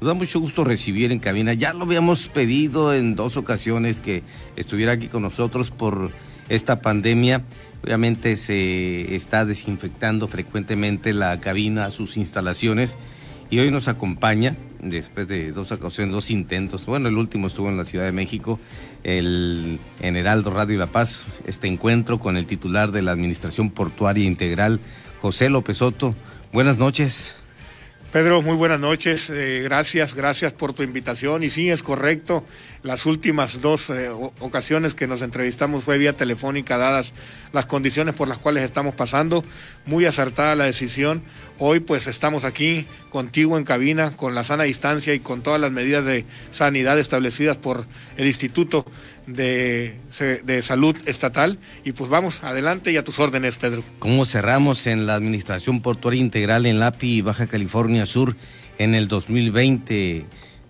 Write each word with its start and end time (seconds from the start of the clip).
Nos 0.00 0.08
da 0.08 0.14
mucho 0.14 0.40
gusto 0.40 0.64
recibir 0.64 1.12
en 1.12 1.18
cabina. 1.18 1.52
Ya 1.52 1.72
lo 1.72 1.84
habíamos 1.84 2.28
pedido 2.28 2.94
en 2.94 3.14
dos 3.14 3.36
ocasiones 3.36 4.00
que 4.00 4.22
estuviera 4.56 4.92
aquí 4.92 5.08
con 5.08 5.22
nosotros 5.22 5.70
por 5.70 6.10
esta 6.48 6.80
pandemia. 6.80 7.44
Obviamente 7.82 8.36
se 8.36 9.14
está 9.14 9.44
desinfectando 9.44 10.26
frecuentemente 10.28 11.12
la 11.12 11.40
cabina, 11.40 11.90
sus 11.90 12.16
instalaciones. 12.16 12.96
Y 13.48 13.60
hoy 13.60 13.70
nos 13.70 13.86
acompaña, 13.86 14.56
después 14.80 15.28
de 15.28 15.52
dos 15.52 15.70
ocasiones, 15.70 16.12
dos 16.12 16.30
intentos. 16.30 16.84
Bueno, 16.86 17.08
el 17.08 17.16
último 17.16 17.46
estuvo 17.46 17.68
en 17.68 17.76
la 17.76 17.84
Ciudad 17.84 18.04
de 18.04 18.12
México, 18.12 18.58
el, 19.04 19.78
en 20.00 20.16
Heraldo 20.16 20.50
Radio 20.50 20.78
La 20.78 20.88
Paz, 20.88 21.26
este 21.46 21.68
encuentro 21.68 22.18
con 22.18 22.36
el 22.36 22.46
titular 22.46 22.90
de 22.90 23.02
la 23.02 23.12
Administración 23.12 23.70
Portuaria 23.70 24.24
Integral, 24.24 24.80
José 25.22 25.48
López 25.48 25.78
Soto. 25.78 26.16
Buenas 26.52 26.78
noches. 26.78 27.36
Pedro, 28.12 28.40
muy 28.40 28.54
buenas 28.54 28.78
noches. 28.78 29.30
Eh, 29.30 29.62
gracias, 29.64 30.14
gracias 30.14 30.52
por 30.52 30.72
tu 30.72 30.82
invitación. 30.82 31.42
Y 31.42 31.50
sí, 31.50 31.70
es 31.70 31.82
correcto. 31.82 32.46
Las 32.82 33.04
últimas 33.04 33.60
dos 33.60 33.90
eh, 33.90 34.08
ocasiones 34.38 34.94
que 34.94 35.08
nos 35.08 35.22
entrevistamos 35.22 35.82
fue 35.82 35.98
vía 35.98 36.12
telefónica, 36.12 36.78
dadas 36.78 37.12
las 37.52 37.66
condiciones 37.66 38.14
por 38.14 38.28
las 38.28 38.38
cuales 38.38 38.62
estamos 38.62 38.94
pasando. 38.94 39.44
Muy 39.86 40.04
acertada 40.04 40.54
la 40.54 40.64
decisión. 40.64 41.22
Hoy 41.58 41.80
pues 41.80 42.06
estamos 42.06 42.44
aquí 42.44 42.86
contigo 43.10 43.58
en 43.58 43.64
cabina, 43.64 44.16
con 44.16 44.34
la 44.34 44.44
sana 44.44 44.64
distancia 44.64 45.12
y 45.12 45.20
con 45.20 45.42
todas 45.42 45.60
las 45.60 45.72
medidas 45.72 46.04
de 46.04 46.24
sanidad 46.52 46.98
establecidas 46.98 47.56
por 47.56 47.86
el 48.16 48.26
Instituto 48.26 48.86
de, 49.26 49.96
de, 50.44 50.62
Salud 50.62 50.96
Estatal. 51.06 51.58
Y 51.84 51.92
pues 51.92 52.10
vamos, 52.10 52.42
adelante 52.42 52.92
y 52.92 52.96
a 52.96 53.04
tus 53.04 53.18
órdenes, 53.18 53.56
Pedro. 53.56 53.82
¿Cómo 53.98 54.24
cerramos 54.24 54.86
en 54.86 55.06
la 55.06 55.14
Administración 55.14 55.82
Portuaria 55.82 56.20
Integral 56.20 56.66
en 56.66 56.80
LAPI, 56.80 57.22
Baja 57.22 57.46
California 57.46 58.06
Sur, 58.06 58.36
en 58.78 58.94
el 58.94 59.08
2020? 59.08 60.26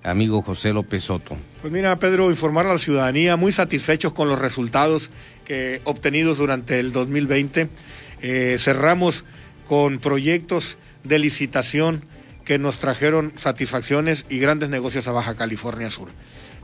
amigo 0.07 0.41
José 0.41 0.73
López 0.73 1.03
Soto? 1.03 1.37
Pues 1.61 1.73
mira, 1.73 1.99
Pedro, 1.99 2.31
informar 2.31 2.67
a 2.67 2.73
la 2.73 2.79
ciudadanía, 2.79 3.37
muy 3.37 3.53
satisfechos 3.53 4.13
con 4.13 4.29
los 4.29 4.39
resultados 4.39 5.11
que 5.45 5.81
obtenidos 5.85 6.39
durante 6.39 6.79
el 6.79 6.93
2020. 6.93 7.69
Eh, 8.23 8.57
cerramos 8.59 9.25
con 9.67 9.99
proyectos 9.99 10.79
de 11.03 11.19
licitación 11.19 12.05
que 12.47 12.59
nos 12.59 12.79
trajeron 12.79 13.33
satisfacciones 13.37 14.25
y 14.31 14.39
grandes 14.39 14.71
negocios 14.71 15.07
a 15.09 15.13
Baja 15.13 15.35
California 15.35 15.91
Sur. 15.91 16.09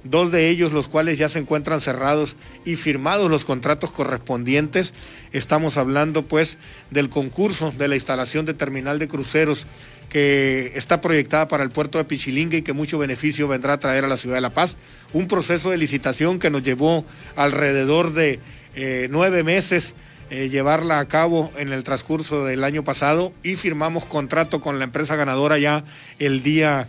Dos 0.05 0.33
de 0.33 0.49
ellos, 0.49 0.73
los 0.73 0.89
cuales 0.89 1.19
ya 1.19 1.29
se 1.29 1.39
encuentran 1.39 1.81
cerrados 1.81 2.37
y 2.65 2.77
firmados 2.77 3.31
los 3.31 3.45
contratos 3.45 3.93
correspondientes. 3.93 4.95
Estamos 5.33 5.77
hablando 5.77 6.23
pues 6.23 6.59
del 6.91 7.09
concurso 7.09 7.73
de 7.77 7.89
la 7.89 7.95
instalación 7.95 8.45
de 8.47 8.55
terminal 8.55 8.99
de 8.99 9.07
cruceros 9.07 9.67
que 10.09 10.73
está 10.75 11.01
proyectada 11.01 11.49
para 11.49 11.63
el 11.63 11.71
puerto 11.71 11.99
de 11.99 12.05
Pichilingue 12.05 12.59
y 12.59 12.63
que 12.63 12.73
mucho 12.73 12.99
beneficio 12.99 13.49
vendrá 13.49 13.75
a 13.75 13.79
traer 13.79 14.05
a 14.05 14.09
la 14.09 14.17
ciudad 14.17 14.37
de 14.37 14.41
La 14.41 14.55
Paz. 14.55 14.77
Un 15.13 15.29
proceso 15.29 15.71
de 15.71 15.79
licitación 15.79 16.39
que 16.39 16.51
nos 16.51 16.63
llevó 16.63 17.05
alrededor 17.37 18.13
de 18.13 18.41
eh, 18.75 19.09
nueve 19.11 19.45
meses 19.45 19.95
eh, 20.31 20.49
llevarla 20.49 20.99
a 20.99 21.09
cabo 21.09 21.51
en 21.57 21.73
el 21.73 21.85
transcurso 21.85 22.45
del 22.45 22.65
año 22.65 22.85
pasado 22.85 23.33
y 23.43 23.57
firmamos 23.57 24.07
contrato 24.07 24.61
con 24.61 24.79
la 24.79 24.85
empresa 24.85 25.17
ganadora 25.17 25.59
ya 25.59 25.85
el 26.19 26.43
día 26.43 26.89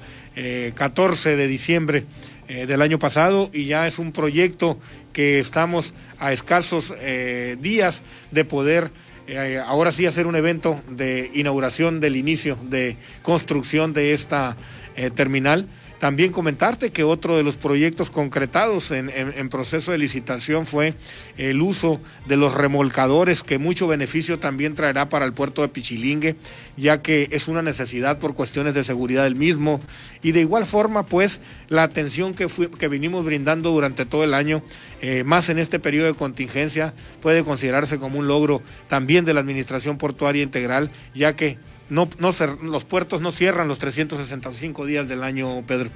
14 0.76 1.34
eh, 1.34 1.36
de 1.36 1.48
diciembre 1.48 2.06
del 2.48 2.82
año 2.82 3.00
pasado 3.00 3.50
y 3.54 3.66
ya 3.66 3.88
es 3.88 4.00
un 4.00 4.12
proyecto 4.12 4.78
que 5.12 5.40
estamos 5.40 5.94
a 6.20 6.34
escasos 6.34 6.94
días 7.60 8.04
de 8.32 8.46
poder 8.46 8.92
eh, 9.26 9.62
ahora 9.66 9.94
sí 9.94 10.06
hacer 10.06 10.28
un 10.28 10.36
evento 10.36 10.82
de 10.90 11.32
inauguración 11.34 12.02
del 12.02 12.18
inicio 12.18 12.58
de 12.62 12.98
construcción 13.22 13.94
de 13.94 14.14
esta 14.14 14.58
eh, 14.98 15.12
terminal 15.12 15.68
también 16.04 16.34
comentarte 16.34 16.92
que 16.92 17.06
otro 17.06 17.38
de 17.38 17.44
los 17.44 17.56
proyectos 17.56 18.10
concretados 18.10 18.92
en, 18.92 19.48
proceso 19.48 19.94
de 19.94 19.98
licitación 19.98 20.66
fue 20.66 20.96
el 21.38 21.62
uso 21.62 22.02
de 22.26 22.36
los 22.36 22.54
remolcadores, 22.54 23.42
que 23.42 23.58
mucho 23.58 23.88
beneficio 23.88 24.38
también 24.38 24.76
traerá 24.76 25.08
para 25.08 25.24
el 25.24 25.32
puerto 25.32 25.62
de 25.62 25.70
Pichilingue, 25.70 26.36
ya 26.76 27.02
que 27.02 27.30
es 27.32 27.48
una 27.48 27.62
necesidad 27.62 28.20
por 28.20 28.34
cuestiones 28.34 28.74
de 28.74 28.84
seguridad 28.84 29.24
del 29.24 29.36
mismo. 29.36 29.80
Y 30.22 30.34
de 30.34 30.42
igual 30.42 30.66
forma, 30.66 31.06
pues, 31.06 31.40
la 31.70 31.84
atención 31.84 32.34
que, 32.34 32.48
vinimos 32.90 33.24
brindando 33.24 33.70
durante 33.70 34.06
todo 34.06 34.26
el 34.26 34.34
año, 34.34 34.62
eh, 35.00 35.24
más 35.24 35.48
en 35.48 35.58
este 35.58 35.80
periodo 35.80 36.08
de 36.08 36.16
contingencia, 36.16 36.94
puede 37.22 37.46
considerarse 37.46 37.98
como 37.98 38.20
un 38.20 38.28
logro 38.28 38.62
también 38.90 39.24
de 39.24 39.34
la 39.34 39.40
Administración 39.40 39.98
Portuaria 39.98 40.44
Integral, 40.44 40.92
ya 41.16 41.38
que 41.38 41.60
no, 41.94 42.10
no 42.18 42.32
los 42.64 42.84
puertos 42.84 43.22
no 43.22 43.32
cierran 43.32 43.68
los 43.68 43.78
365 43.78 44.86
días 44.86 45.08
del 45.08 45.24
año, 45.24 45.64
Pedro. 45.66 45.90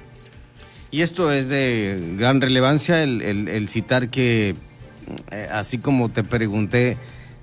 Y 0.90 1.02
esto 1.02 1.30
es 1.32 1.48
de 1.48 2.14
gran 2.16 2.40
relevancia, 2.40 3.02
el, 3.02 3.68
citar 3.68 4.08
que, 4.08 4.54
eh, 5.30 5.48
así 5.52 5.78
como 5.78 6.08
te 6.08 6.24
pregunté, 6.24 6.96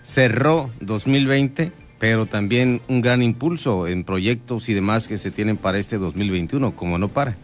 cerró 0.03 0.71
2020, 0.79 1.71
pero 1.99 2.25
también 2.25 2.81
un 2.88 3.01
gran 3.01 3.21
impulso 3.21 3.88
en 3.88 4.03
proyectos 4.03 4.67
y 4.69 4.73
demás 4.73 5.07
que 5.07 5.17
se 5.19 5.29
tienen 5.29 5.57
para 5.57 5.77
este 5.77 5.97
2021, 5.97 6.75
como 6.75 6.97
no 6.97 7.09
para. 7.09 7.38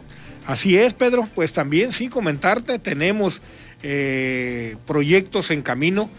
Así 0.47 0.75
es, 0.75 0.93
Pedro, 0.95 1.29
pues 1.35 1.53
también 1.53 1.91
sí 1.91 2.07
comentarte, 2.07 2.79
tenemos 2.79 3.41
eh, 3.83 4.77
proyectos 4.87 5.51
en 5.51 5.61
camino 5.61 6.09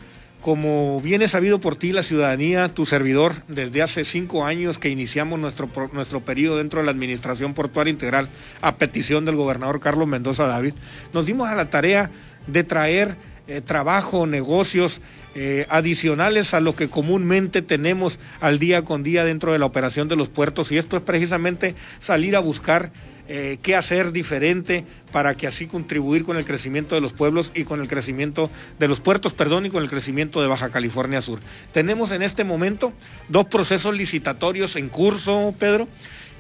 como 0.43 1.01
bien 1.01 1.23
es 1.23 1.31
sabido 1.31 1.61
por 1.61 1.77
ti, 1.77 1.93
la 1.93 2.03
ciudadanía, 2.03 2.69
tu 2.69 2.85
servidor, 2.85 3.35
desde 3.47 3.81
hace 3.81 4.05
cinco 4.05 4.45
años 4.45 4.77
que 4.77 4.91
iniciamos 4.91 5.39
nuestro, 5.39 5.71
nuestro 5.93 6.21
periodo 6.21 6.59
dentro 6.59 6.81
de 6.81 6.87
la 6.87 6.91
Administración 6.91 7.55
Portuaria 7.55 7.93
Integral 7.93 8.29
a 8.61 8.77
petición 8.77 9.25
del 9.25 9.37
gobernador 9.37 9.81
Carlos 9.81 10.09
Mendoza 10.09 10.47
David, 10.47 10.75
nos 11.15 11.27
dimos 11.27 11.49
a 11.49 11.55
la 11.55 11.71
tarea 11.71 12.11
de 12.49 12.65
traer 12.65 13.17
eh, 13.47 13.61
trabajo, 13.61 14.27
negocios 14.27 15.01
eh, 15.35 15.67
adicionales 15.69 16.55
a 16.55 16.61
lo 16.61 16.75
que 16.75 16.89
comúnmente 16.89 17.63
tenemos 17.63 18.19
al 18.41 18.59
día 18.59 18.83
con 18.83 19.03
día 19.03 19.25
dentro 19.25 19.53
de 19.53 19.59
la 19.59 19.67
operación 19.67 20.09
de 20.09 20.17
los 20.17 20.29
puertos. 20.29 20.73
Y 20.73 20.79
esto 20.79 20.97
es 20.97 21.03
precisamente 21.03 21.75
salir 22.01 22.37
a 22.37 22.41
buscar 22.41 22.93
eh, 23.29 23.59
qué 23.63 23.77
hacer 23.77 24.13
diferente 24.13 24.85
para 25.13 25.35
que 25.35 25.47
así 25.47 25.67
contribuir 25.67 26.25
con 26.25 26.37
el 26.37 26.45
crecimiento 26.45 26.95
de 26.95 27.01
los 27.01 27.13
pueblos 27.13 27.53
y 27.55 27.65
con 27.65 27.81
el 27.81 27.89
crecimiento 27.89 28.51
de 28.79 28.89
los 28.89 29.01
puertos, 29.01 29.35
perdón, 29.35 29.67
y 29.67 29.71
con 29.71 29.83
el 29.83 29.89
crecimiento 29.89 30.43
de 30.43 30.49
Baja 30.49 30.71
California 30.71 31.23
Sur. 31.23 31.41
Tenemos 31.73 32.11
en 32.11 32.23
este 32.23 32.45
momento 32.45 32.93
dos 33.29 33.47
procesos 33.47 33.95
licitatorios 33.95 34.77
en 34.77 34.89
curso, 34.89 35.55
Pedro, 35.59 35.89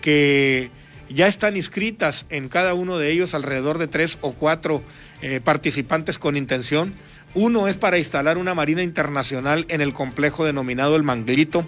que 0.01 0.71
ya 1.09 1.29
están 1.29 1.57
inscritas 1.57 2.27
en 2.31 2.49
cada 2.49 2.75
uno 2.75 2.99
de 2.99 3.11
ellos 3.11 3.35
alrededor 3.35 3.79
de 3.79 3.87
tres 3.87 4.19
o 4.21 4.33
cuatro 4.33 4.83
eh, 5.21 5.41
participantes 5.43 6.19
con 6.19 6.37
intención. 6.37 6.95
Uno 7.35 7.69
es 7.69 7.77
para 7.77 7.99
instalar 7.99 8.39
una 8.39 8.55
marina 8.55 8.83
internacional 8.83 9.67
en 9.69 9.81
el 9.81 9.93
complejo 9.93 10.45
denominado 10.45 10.97
El 10.97 11.03
Manglito 11.03 11.65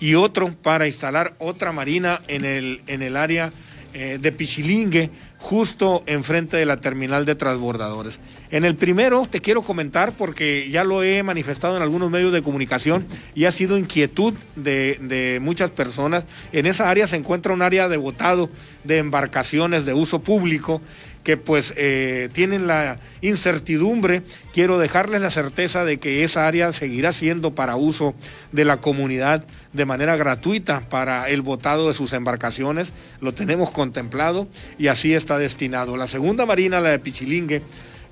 y 0.00 0.14
otro 0.14 0.54
para 0.54 0.86
instalar 0.86 1.34
otra 1.38 1.72
marina 1.72 2.20
en 2.28 2.44
el, 2.44 2.82
en 2.86 3.02
el 3.02 3.16
área 3.16 3.52
eh, 3.94 4.18
de 4.20 4.32
Pichilingue, 4.32 5.10
justo 5.38 6.02
enfrente 6.06 6.56
de 6.56 6.66
la 6.66 6.80
terminal 6.80 7.24
de 7.24 7.34
transbordadores. 7.34 8.18
En 8.50 8.64
el 8.64 8.74
primero 8.74 9.26
te 9.30 9.40
quiero 9.40 9.62
comentar 9.62 10.16
porque 10.16 10.68
ya 10.70 10.84
lo 10.84 11.02
he 11.02 11.22
manifestado 11.22 11.76
en 11.76 11.82
algunos 11.82 12.10
medios 12.10 12.32
de 12.32 12.42
comunicación 12.42 13.06
y 13.34 13.44
ha 13.44 13.50
sido 13.50 13.78
inquietud 13.78 14.34
de, 14.56 14.98
de 15.00 15.38
muchas 15.40 15.70
personas. 15.70 16.24
En 16.52 16.66
esa 16.66 16.90
área 16.90 17.06
se 17.06 17.16
encuentra 17.16 17.52
un 17.52 17.62
área 17.62 17.88
de 17.88 17.96
botado 17.96 18.50
de 18.82 18.98
embarcaciones 18.98 19.84
de 19.84 19.94
uso 19.94 20.20
público 20.22 20.82
que 21.24 21.36
pues 21.36 21.72
eh, 21.76 22.28
tienen 22.32 22.66
la 22.66 22.98
incertidumbre, 23.22 24.22
quiero 24.52 24.78
dejarles 24.78 25.22
la 25.22 25.30
certeza 25.30 25.84
de 25.84 25.98
que 25.98 26.22
esa 26.22 26.46
área 26.46 26.72
seguirá 26.72 27.12
siendo 27.12 27.54
para 27.54 27.76
uso 27.76 28.14
de 28.52 28.64
la 28.64 28.76
comunidad 28.76 29.44
de 29.72 29.86
manera 29.86 30.16
gratuita 30.16 30.88
para 30.88 31.28
el 31.28 31.42
botado 31.42 31.88
de 31.88 31.94
sus 31.94 32.12
embarcaciones, 32.12 32.92
lo 33.20 33.34
tenemos 33.34 33.70
contemplado 33.70 34.46
y 34.78 34.88
así 34.88 35.14
está 35.14 35.38
destinado. 35.38 35.96
La 35.96 36.06
segunda 36.06 36.46
marina, 36.46 36.80
la 36.80 36.90
de 36.90 36.98
Pichilingue, 36.98 37.62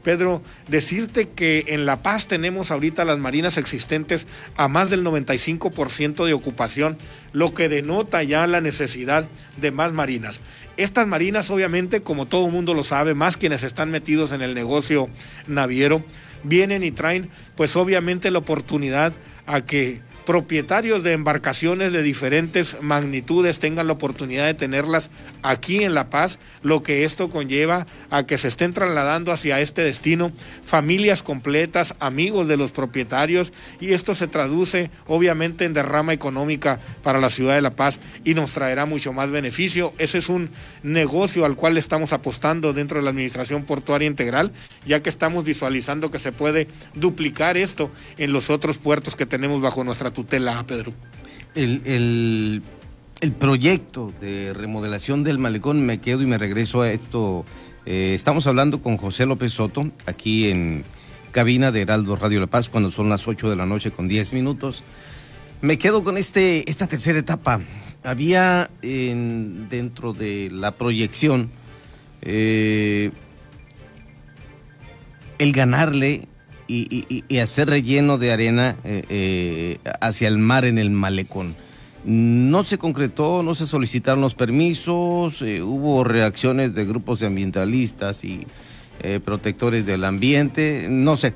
Pedro, 0.03 0.43
decirte 0.69 1.29
que 1.29 1.65
en 1.69 1.87
La 1.87 2.03
Paz 2.03 2.27
tenemos 2.27 2.71
ahorita 2.71 3.05
las 3.05 3.19
marinas 3.19 3.57
existentes 3.57 4.27
a 4.57 4.69
más 4.69 4.91
del 4.91 5.05
95% 5.05 6.25
de 6.27 6.33
ocupación, 6.33 6.99
lo 7.33 7.55
que 7.55 7.69
denota 7.69 8.23
ya 8.23 8.47
la 8.47 8.61
necesidad 8.61 9.29
de 9.57 9.71
más 9.71 9.93
marinas. 9.93 10.41
Estas 10.77 11.07
marinas, 11.07 11.51
obviamente, 11.51 12.03
como 12.03 12.27
todo 12.27 12.49
mundo 12.49 12.75
lo 12.75 12.85
sabe, 12.85 13.15
más 13.15 13.37
quienes 13.37 13.63
están 13.63 13.91
metidos 13.91 14.33
en 14.33 14.43
el 14.43 14.55
negocio 14.55 15.09
naviero, 15.47 16.05
vienen 16.45 16.83
y 16.83 16.91
traen, 16.91 17.31
pues 17.57 17.77
obviamente 17.77 18.31
la 18.31 18.39
oportunidad 18.39 19.13
a 19.47 19.63
que 19.63 20.01
propietarios 20.25 21.03
de 21.03 21.13
embarcaciones 21.13 21.93
de 21.93 22.03
diferentes 22.03 22.77
magnitudes 22.81 23.59
tengan 23.59 23.87
la 23.87 23.95
oportunidad 23.95 24.47
de 24.47 24.55
tenerlas 24.55 25.11
aquí 25.43 25.85
en 25.85 25.95
La 25.95 26.11
Paz, 26.11 26.39
lo 26.63 26.83
que 26.83 27.05
esto 27.05 27.29
conlleva 27.29 27.87
a 28.11 28.25
que 28.25 28.39
se 28.39 28.49
estén 28.49 28.73
trasladando 28.73 29.33
hacia 29.33 29.61
este 29.61 29.83
destino 29.83 30.33
familias 30.65 31.23
completas, 31.23 31.95
amigos 32.01 32.49
de 32.49 32.57
los 32.57 32.73
propietarios, 32.73 33.53
y 33.81 33.93
esto 33.93 34.15
se 34.15 34.29
traduce 34.29 34.91
obviamente 35.07 35.65
en 35.65 35.73
derrama 35.73 36.13
económica 36.13 36.81
para 37.03 37.21
la 37.21 37.31
ciudad 37.31 37.55
de 37.55 37.63
La 37.63 37.77
Paz 37.77 38.01
y 38.25 38.35
nos 38.35 38.53
traerá 38.53 38.87
mucho 38.87 39.13
más 39.13 39.31
beneficio. 39.31 39.93
Ese 39.99 40.19
es 40.19 40.29
un 40.29 40.51
negocio 40.83 41.45
al 41.45 41.57
cual 41.57 41.77
estamos 41.77 42.13
apostando 42.13 42.73
dentro 42.73 42.99
de 42.99 43.05
la 43.05 43.11
Administración 43.11 43.65
Portuaria 43.65 44.07
Integral, 44.07 44.53
ya 44.87 45.03
que 45.03 45.11
estamos 45.11 45.45
visualizando 45.45 46.11
que 46.11 46.19
se 46.19 46.33
puede 46.33 46.69
duplicar 46.95 47.57
esto 47.57 47.91
en 48.19 48.33
los 48.33 48.51
otros 48.51 48.79
puertos 48.79 49.17
que 49.17 49.27
tenemos 49.27 49.61
bajo 49.61 49.85
nuestra 49.85 50.12
tutela, 50.13 50.65
Pedro. 50.67 50.93
El, 51.55 52.63
proyecto 53.39 54.13
de 54.21 54.53
remodelación 54.53 55.23
del 55.23 55.39
malecón, 55.39 55.85
me 55.85 55.99
quedo 55.99 56.23
y 56.23 56.27
me 56.27 56.39
regreso 56.39 56.83
a 56.83 56.91
esto. 56.91 57.45
Eh, 57.87 58.13
estamos 58.15 58.47
hablando 58.47 58.83
con 58.83 58.97
José 58.97 59.27
López 59.27 59.53
Soto, 59.53 59.91
aquí 60.07 60.49
en 60.49 60.85
cabina 61.31 61.73
de 61.73 61.83
Heraldo 61.83 62.17
Radio 62.17 62.41
La 62.41 62.47
Paz, 62.47 62.69
cuando 62.69 62.91
son 62.91 63.09
las 63.09 63.27
8 63.27 63.51
de 63.51 63.57
la 63.57 63.67
noche 63.67 63.91
con 63.91 64.09
10 64.09 64.33
minutos. 64.33 64.83
Me 65.61 65.79
quedo 65.79 66.03
con 66.03 66.17
este, 66.19 66.69
esta 66.69 66.87
tercera 66.87 67.19
etapa. 67.19 67.61
Había 68.03 68.69
dentro 68.83 70.13
de 70.13 70.51
la 70.51 70.73
proyección 70.73 71.51
eh, 72.23 73.13
el 75.39 75.53
ganarle 75.53 76.29
y, 76.69 77.39
hacer 77.39 77.69
relleno 77.69 78.19
de 78.19 78.33
arena 78.33 78.77
eh, 78.85 79.05
eh, 79.09 79.79
hacia 80.01 80.29
el 80.29 80.39
mar 80.39 80.65
en 80.65 80.79
el 80.79 80.91
malecón. 80.91 81.55
No 82.05 82.65
se 82.65 82.79
concretó, 82.79 83.43
no 83.43 83.55
se 83.55 83.67
solicitaron 83.67 84.21
los 84.21 84.35
permisos, 84.35 85.41
eh, 85.43 85.63
hubo 85.63 86.03
reacciones 86.03 86.75
de 86.75 86.85
grupos 86.85 87.21
de 87.21 87.27
ambientalistas 87.27 88.25
y 88.25 88.47
protectores 89.25 89.85
del 89.85 90.05
ambiente, 90.05 90.87
no 90.89 91.17
sé, 91.17 91.35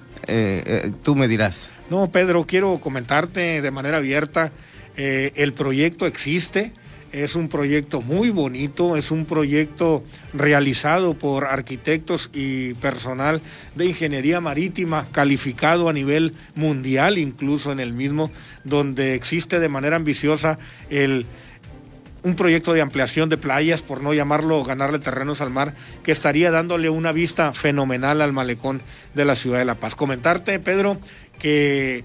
tú 1.03 1.17
me 1.17 1.27
dirás. 1.27 1.69
No, 1.91 2.09
Pedro, 2.13 2.47
quiero 2.47 2.79
comentarte 2.79 3.61
de 3.61 3.71
manera 3.73 3.97
abierta, 3.97 4.53
el 4.97 5.53
proyecto 5.53 6.07
existe, 6.07 6.73
es 7.13 7.35
un 7.35 7.49
proyecto 7.49 8.03
muy 8.03 8.31
bonito, 8.31 8.97
es 8.97 9.11
un 9.11 9.25
proyecto 9.25 10.05
realizado 10.33 11.15
por 11.15 11.45
arquitectos 11.45 12.31
y 12.33 12.75
personal 12.75 13.43
de 13.75 13.87
ingeniería 13.87 14.41
marítima 14.41 15.07
calificado 15.13 15.89
a 15.89 15.93
nivel 15.93 16.35
mundial, 16.55 17.19
incluso 17.19 17.73
en 17.73 17.81
el 17.81 17.93
mismo, 17.93 18.31
donde 18.65 19.15
existe 19.15 19.61
de 19.61 19.69
manera 19.69 19.97
ambiciosa 19.97 20.59
el 20.91 21.27
un 22.27 22.35
proyecto 22.35 22.73
de 22.73 22.81
ampliación 22.81 23.29
de 23.29 23.37
playas, 23.37 23.83
por 23.83 24.03
no 24.03 24.13
llamarlo 24.13 24.65
ganarle 24.65 24.99
terrenos 24.99 25.41
al 25.41 25.51
mar, 25.51 25.75
que 26.03 26.11
estaría 26.11 26.51
dándole 26.51 26.91
una 26.91 27.13
vista 27.13 27.53
fenomenal 27.53 28.21
al 28.21 28.33
malecón 28.33 28.83
de 29.15 29.25
la 29.25 29.37
ciudad 29.37 29.61
de 29.61 29.65
La 29.65 29.77
Paz. 29.77 29.95
Comentarte, 29.95 30.59
Pedro, 30.59 30.99
que 31.39 32.05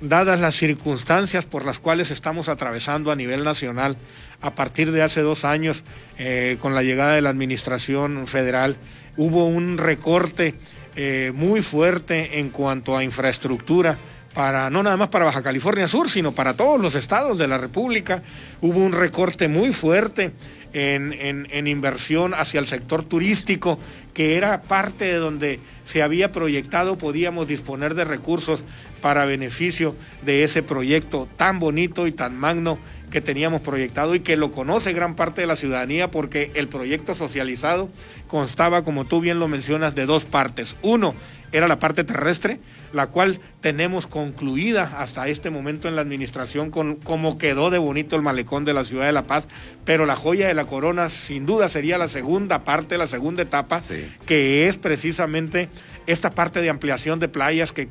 dadas 0.00 0.40
las 0.40 0.54
circunstancias 0.54 1.44
por 1.44 1.64
las 1.64 1.78
cuales 1.78 2.10
estamos 2.10 2.48
atravesando 2.48 3.10
a 3.10 3.16
nivel 3.16 3.44
nacional 3.44 3.96
a 4.40 4.54
partir 4.54 4.92
de 4.92 5.02
hace 5.02 5.20
dos 5.20 5.44
años 5.44 5.84
eh, 6.18 6.56
con 6.60 6.74
la 6.74 6.82
llegada 6.82 7.14
de 7.14 7.22
la 7.22 7.30
administración 7.30 8.26
federal, 8.26 8.76
hubo 9.16 9.46
un 9.46 9.78
recorte 9.78 10.54
eh, 10.96 11.32
muy 11.34 11.62
fuerte 11.62 12.38
en 12.38 12.50
cuanto 12.50 12.96
a 12.96 13.04
infraestructura 13.04 13.98
para 14.34 14.70
no 14.70 14.82
nada 14.82 14.96
más 14.96 15.08
para 15.08 15.24
Baja 15.24 15.42
California 15.42 15.88
Sur, 15.88 16.08
sino 16.08 16.32
para 16.32 16.54
todos 16.54 16.80
los 16.80 16.94
estados 16.94 17.38
de 17.38 17.48
la 17.48 17.58
República. 17.58 18.22
Hubo 18.60 18.78
un 18.78 18.92
recorte 18.92 19.48
muy 19.48 19.72
fuerte 19.72 20.32
en, 20.72 21.66
inversión 21.66 22.34
hacia 22.34 22.60
el 22.60 22.66
sector 22.66 23.04
turístico, 23.04 23.78
que 24.14 24.36
era 24.36 24.62
parte 24.62 25.04
de 25.04 25.16
donde 25.16 25.60
se 25.84 26.02
había 26.02 26.32
proyectado, 26.32 26.98
podíamos 26.98 27.48
disponer 27.48 27.94
de 27.94 28.04
recursos 28.04 28.64
para 29.00 29.26
beneficio 29.26 29.94
de 30.22 30.42
ese 30.42 30.62
proyecto 30.62 31.28
tan 31.36 31.58
bonito 31.58 32.06
y 32.06 32.12
tan 32.12 32.36
magno 32.36 32.78
que 33.10 33.20
teníamos 33.20 33.60
proyectado 33.60 34.14
y 34.14 34.20
que 34.20 34.36
lo 34.36 34.50
conoce 34.50 34.92
gran 34.92 35.14
parte 35.14 35.40
de 35.40 35.46
la 35.46 35.56
ciudadanía 35.56 36.10
porque 36.10 36.50
el 36.54 36.68
proyecto 36.68 37.14
socializado 37.14 37.88
constaba, 38.26 38.82
como 38.82 39.04
tú 39.04 39.20
bien 39.20 39.38
lo 39.38 39.48
mencionas, 39.48 39.94
de 39.94 40.04
dos 40.04 40.24
partes. 40.24 40.76
Uno 40.82 41.14
era 41.52 41.68
la 41.68 41.78
parte 41.78 42.04
terrestre, 42.04 42.60
la 42.92 43.08
cual 43.08 43.40
tenemos 43.60 44.06
concluida 44.06 44.94
hasta 44.98 45.28
este 45.28 45.50
momento 45.50 45.88
en 45.88 45.96
la 45.96 46.02
administración 46.02 46.70
con 46.70 46.96
cómo 46.96 47.38
quedó 47.38 47.70
de 47.70 47.78
bonito 47.78 48.16
el 48.16 48.22
malecón 48.22 48.64
de 48.64 48.74
la 48.74 48.84
ciudad 48.84 49.06
de 49.06 49.12
La 49.12 49.26
Paz, 49.26 49.48
pero 49.84 50.06
la 50.06 50.16
joya 50.16 50.46
de 50.48 50.54
la 50.54 50.64
corona 50.64 51.08
sin 51.08 51.46
duda 51.46 51.68
sería 51.68 51.98
la 51.98 52.08
segunda 52.08 52.64
parte, 52.64 52.98
la 52.98 53.06
segunda 53.06 53.42
etapa, 53.42 53.80
que 54.26 54.68
es 54.68 54.76
precisamente 54.76 55.68
esta 56.06 56.30
parte 56.30 56.60
de 56.60 56.70
ampliación 56.70 57.20
de 57.20 57.28
playas 57.28 57.72
que, 57.72 57.88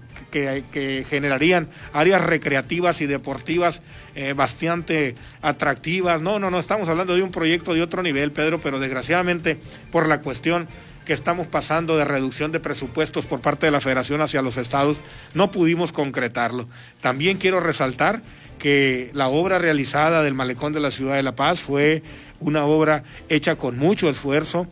generarían 1.09 1.69
áreas 1.94 2.21
recreativas 2.24 3.01
y 3.01 3.07
deportivas 3.07 3.81
eh, 4.15 4.33
bastante 4.33 5.15
atractivas. 5.42 6.21
No, 6.21 6.38
no, 6.38 6.51
no, 6.51 6.59
estamos 6.59 6.89
hablando 6.89 7.15
de 7.15 7.24
un 7.24 7.31
proyecto 7.31 7.74
de 7.74 7.81
otro 7.81 8.04
nivel, 8.04 8.31
Pedro, 8.31 8.59
pero 8.59 8.80
desgraciadamente 8.80 9.57
por 9.92 10.07
la 10.07 10.21
cuestión 10.21 10.68
que 11.07 11.13
estamos 11.13 11.48
pasando 11.48 11.98
de 11.98 12.04
reducción 12.04 12.51
de 12.51 12.59
presupuestos 12.59 13.25
por 13.25 13.39
parte 13.39 13.65
de 13.65 13.71
la 13.71 13.80
federación 13.80 14.19
hacia 14.19 14.42
los 14.42 14.57
estados, 14.57 15.00
no 15.33 15.51
pudimos 15.51 15.94
concretarlo. 15.94 16.68
También 17.00 17.38
quiero 17.38 17.62
resaltar 17.62 18.21
que 18.59 19.09
la 19.13 19.30
obra 19.30 19.57
realizada 19.57 20.21
del 20.21 20.33
malecón 20.33 20.74
de 20.74 20.81
la 20.81 20.92
ciudad 20.92 21.15
de 21.15 21.24
La 21.24 21.33
Paz 21.33 21.62
fue 21.62 22.04
una 22.42 22.65
obra 22.65 23.04
hecha 23.30 23.56
con 23.56 23.77
mucho 23.77 24.09
esfuerzo, 24.09 24.68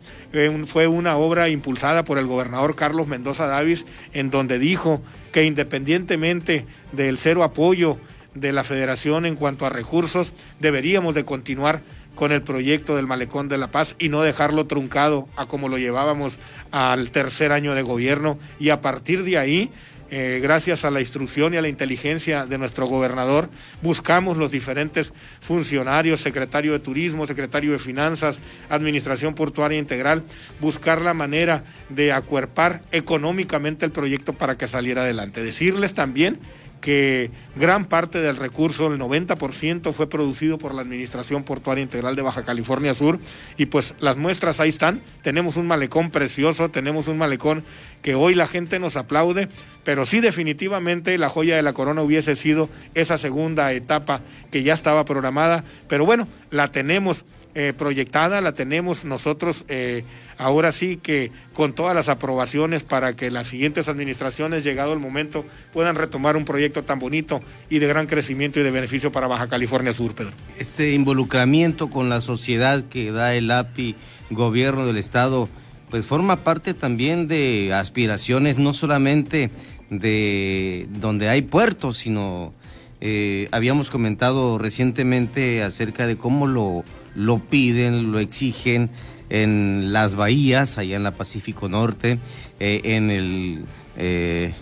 fue 0.66 0.86
una 0.88 1.16
obra 1.16 1.48
impulsada 1.48 2.04
por 2.04 2.18
el 2.18 2.26
gobernador 2.26 2.76
Carlos 2.76 3.06
Mendoza 3.06 3.46
Davis, 3.46 3.86
en 4.12 4.30
donde 4.30 4.58
dijo 4.58 5.00
que 5.32 5.44
independientemente 5.44 6.66
del 6.92 7.16
cero 7.16 7.44
apoyo 7.44 7.98
de 8.34 8.52
la 8.52 8.62
federación 8.62 9.24
en 9.24 9.36
cuanto 9.36 9.64
a 9.64 9.70
recursos, 9.70 10.34
deberíamos 10.60 11.14
de 11.14 11.24
continuar 11.24 11.80
con 12.16 12.32
el 12.32 12.42
proyecto 12.42 12.96
del 12.96 13.06
Malecón 13.06 13.48
de 13.48 13.58
la 13.58 13.70
Paz 13.70 13.94
y 14.00 14.08
no 14.08 14.22
dejarlo 14.22 14.66
truncado 14.66 15.28
a 15.36 15.46
como 15.46 15.68
lo 15.68 15.78
llevábamos 15.78 16.40
al 16.72 17.12
tercer 17.12 17.52
año 17.52 17.74
de 17.74 17.82
gobierno 17.82 18.38
y 18.58 18.70
a 18.70 18.80
partir 18.80 19.22
de 19.22 19.38
ahí 19.38 19.70
eh, 20.08 20.38
gracias 20.40 20.84
a 20.84 20.90
la 20.90 21.00
instrucción 21.00 21.52
y 21.52 21.56
a 21.56 21.62
la 21.62 21.68
inteligencia 21.68 22.46
de 22.46 22.58
nuestro 22.58 22.86
gobernador, 22.86 23.48
buscamos 23.82 24.36
los 24.36 24.52
diferentes 24.52 25.12
funcionarios, 25.40 26.20
secretario 26.20 26.72
de 26.72 26.78
Turismo, 26.78 27.26
secretario 27.26 27.72
de 27.72 27.80
Finanzas, 27.80 28.40
Administración 28.68 29.34
Portuaria 29.34 29.78
Integral, 29.78 30.22
buscar 30.60 31.02
la 31.02 31.12
manera 31.12 31.64
de 31.88 32.12
acuerpar 32.12 32.82
económicamente 32.92 33.84
el 33.84 33.90
proyecto 33.90 34.32
para 34.32 34.56
que 34.56 34.68
saliera 34.68 35.02
adelante. 35.02 35.42
Decirles 35.42 35.92
también 35.92 36.38
que 36.86 37.32
gran 37.56 37.86
parte 37.86 38.20
del 38.20 38.36
recurso, 38.36 38.86
el 38.86 39.00
90%, 39.00 39.92
fue 39.92 40.08
producido 40.08 40.56
por 40.56 40.72
la 40.72 40.82
Administración 40.82 41.42
Portuaria 41.42 41.82
Integral 41.82 42.14
de 42.14 42.22
Baja 42.22 42.44
California 42.44 42.94
Sur. 42.94 43.18
Y 43.56 43.66
pues 43.66 43.96
las 43.98 44.16
muestras 44.16 44.60
ahí 44.60 44.68
están. 44.68 45.02
Tenemos 45.20 45.56
un 45.56 45.66
malecón 45.66 46.12
precioso, 46.12 46.70
tenemos 46.70 47.08
un 47.08 47.18
malecón 47.18 47.64
que 48.02 48.14
hoy 48.14 48.36
la 48.36 48.46
gente 48.46 48.78
nos 48.78 48.96
aplaude, 48.96 49.48
pero 49.82 50.06
sí 50.06 50.20
definitivamente 50.20 51.18
la 51.18 51.28
joya 51.28 51.56
de 51.56 51.62
la 51.64 51.72
corona 51.72 52.02
hubiese 52.02 52.36
sido 52.36 52.68
esa 52.94 53.18
segunda 53.18 53.72
etapa 53.72 54.20
que 54.52 54.62
ya 54.62 54.72
estaba 54.72 55.04
programada, 55.04 55.64
pero 55.88 56.06
bueno, 56.06 56.28
la 56.52 56.70
tenemos 56.70 57.24
eh, 57.58 57.72
proyectada, 57.72 58.42
la 58.42 58.52
tenemos 58.52 59.06
nosotros 59.06 59.64
eh, 59.68 60.04
ahora 60.36 60.72
sí 60.72 60.98
que 60.98 61.32
con 61.54 61.72
todas 61.72 61.94
las 61.94 62.10
aprobaciones 62.10 62.82
para 62.82 63.16
que 63.16 63.30
las 63.30 63.46
siguientes 63.46 63.88
administraciones, 63.88 64.62
llegado 64.62 64.92
el 64.92 64.98
momento, 64.98 65.46
puedan 65.72 65.96
retomar 65.96 66.36
un 66.36 66.44
proyecto 66.44 66.84
tan 66.84 66.98
bonito 66.98 67.40
y 67.70 67.78
de 67.78 67.86
gran 67.86 68.08
crecimiento 68.08 68.60
y 68.60 68.62
de 68.62 68.70
beneficio 68.70 69.10
para 69.10 69.26
Baja 69.26 69.48
California 69.48 69.94
Sur, 69.94 70.14
Pedro. 70.14 70.32
Este 70.58 70.92
involucramiento 70.92 71.88
con 71.88 72.10
la 72.10 72.20
sociedad 72.20 72.84
que 72.90 73.10
da 73.10 73.34
el 73.34 73.50
API, 73.50 73.94
gobierno 74.28 74.84
del 74.84 74.98
Estado, 74.98 75.48
pues 75.88 76.04
forma 76.04 76.44
parte 76.44 76.74
también 76.74 77.26
de 77.26 77.72
aspiraciones 77.72 78.58
no 78.58 78.74
solamente 78.74 79.50
de 79.88 80.88
donde 80.90 81.30
hay 81.30 81.40
puertos, 81.40 81.96
sino 81.96 82.52
eh, 83.00 83.48
habíamos 83.50 83.88
comentado 83.88 84.58
recientemente 84.58 85.62
acerca 85.62 86.06
de 86.06 86.18
cómo 86.18 86.46
lo 86.46 86.84
lo 87.16 87.38
piden, 87.38 88.12
lo 88.12 88.20
exigen 88.20 88.90
en 89.28 89.92
las 89.92 90.14
bahías, 90.14 90.78
allá 90.78 90.96
en 90.96 91.02
la 91.02 91.12
Pacífico 91.12 91.68
Norte, 91.68 92.18
eh, 92.60 92.80
en 92.84 93.10
el 93.10 93.64
eh, 93.96 94.52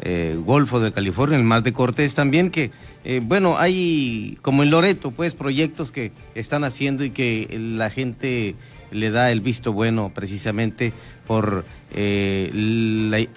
eh, 0.00 0.38
Golfo 0.44 0.80
de 0.80 0.92
California, 0.92 1.36
en 1.36 1.42
el 1.42 1.46
Mar 1.46 1.62
de 1.62 1.72
Cortés 1.72 2.14
también, 2.14 2.50
que, 2.50 2.70
bueno, 3.22 3.56
hay 3.56 4.38
como 4.42 4.62
en 4.62 4.70
Loreto, 4.70 5.10
pues, 5.10 5.34
proyectos 5.34 5.90
que 5.90 6.12
están 6.34 6.64
haciendo 6.64 7.04
y 7.04 7.10
que 7.10 7.48
la 7.58 7.88
gente 7.88 8.56
le 8.90 9.10
da 9.10 9.30
el 9.30 9.40
visto 9.40 9.72
bueno 9.72 10.10
precisamente 10.12 10.92
por 11.26 11.64
eh, 11.92 12.50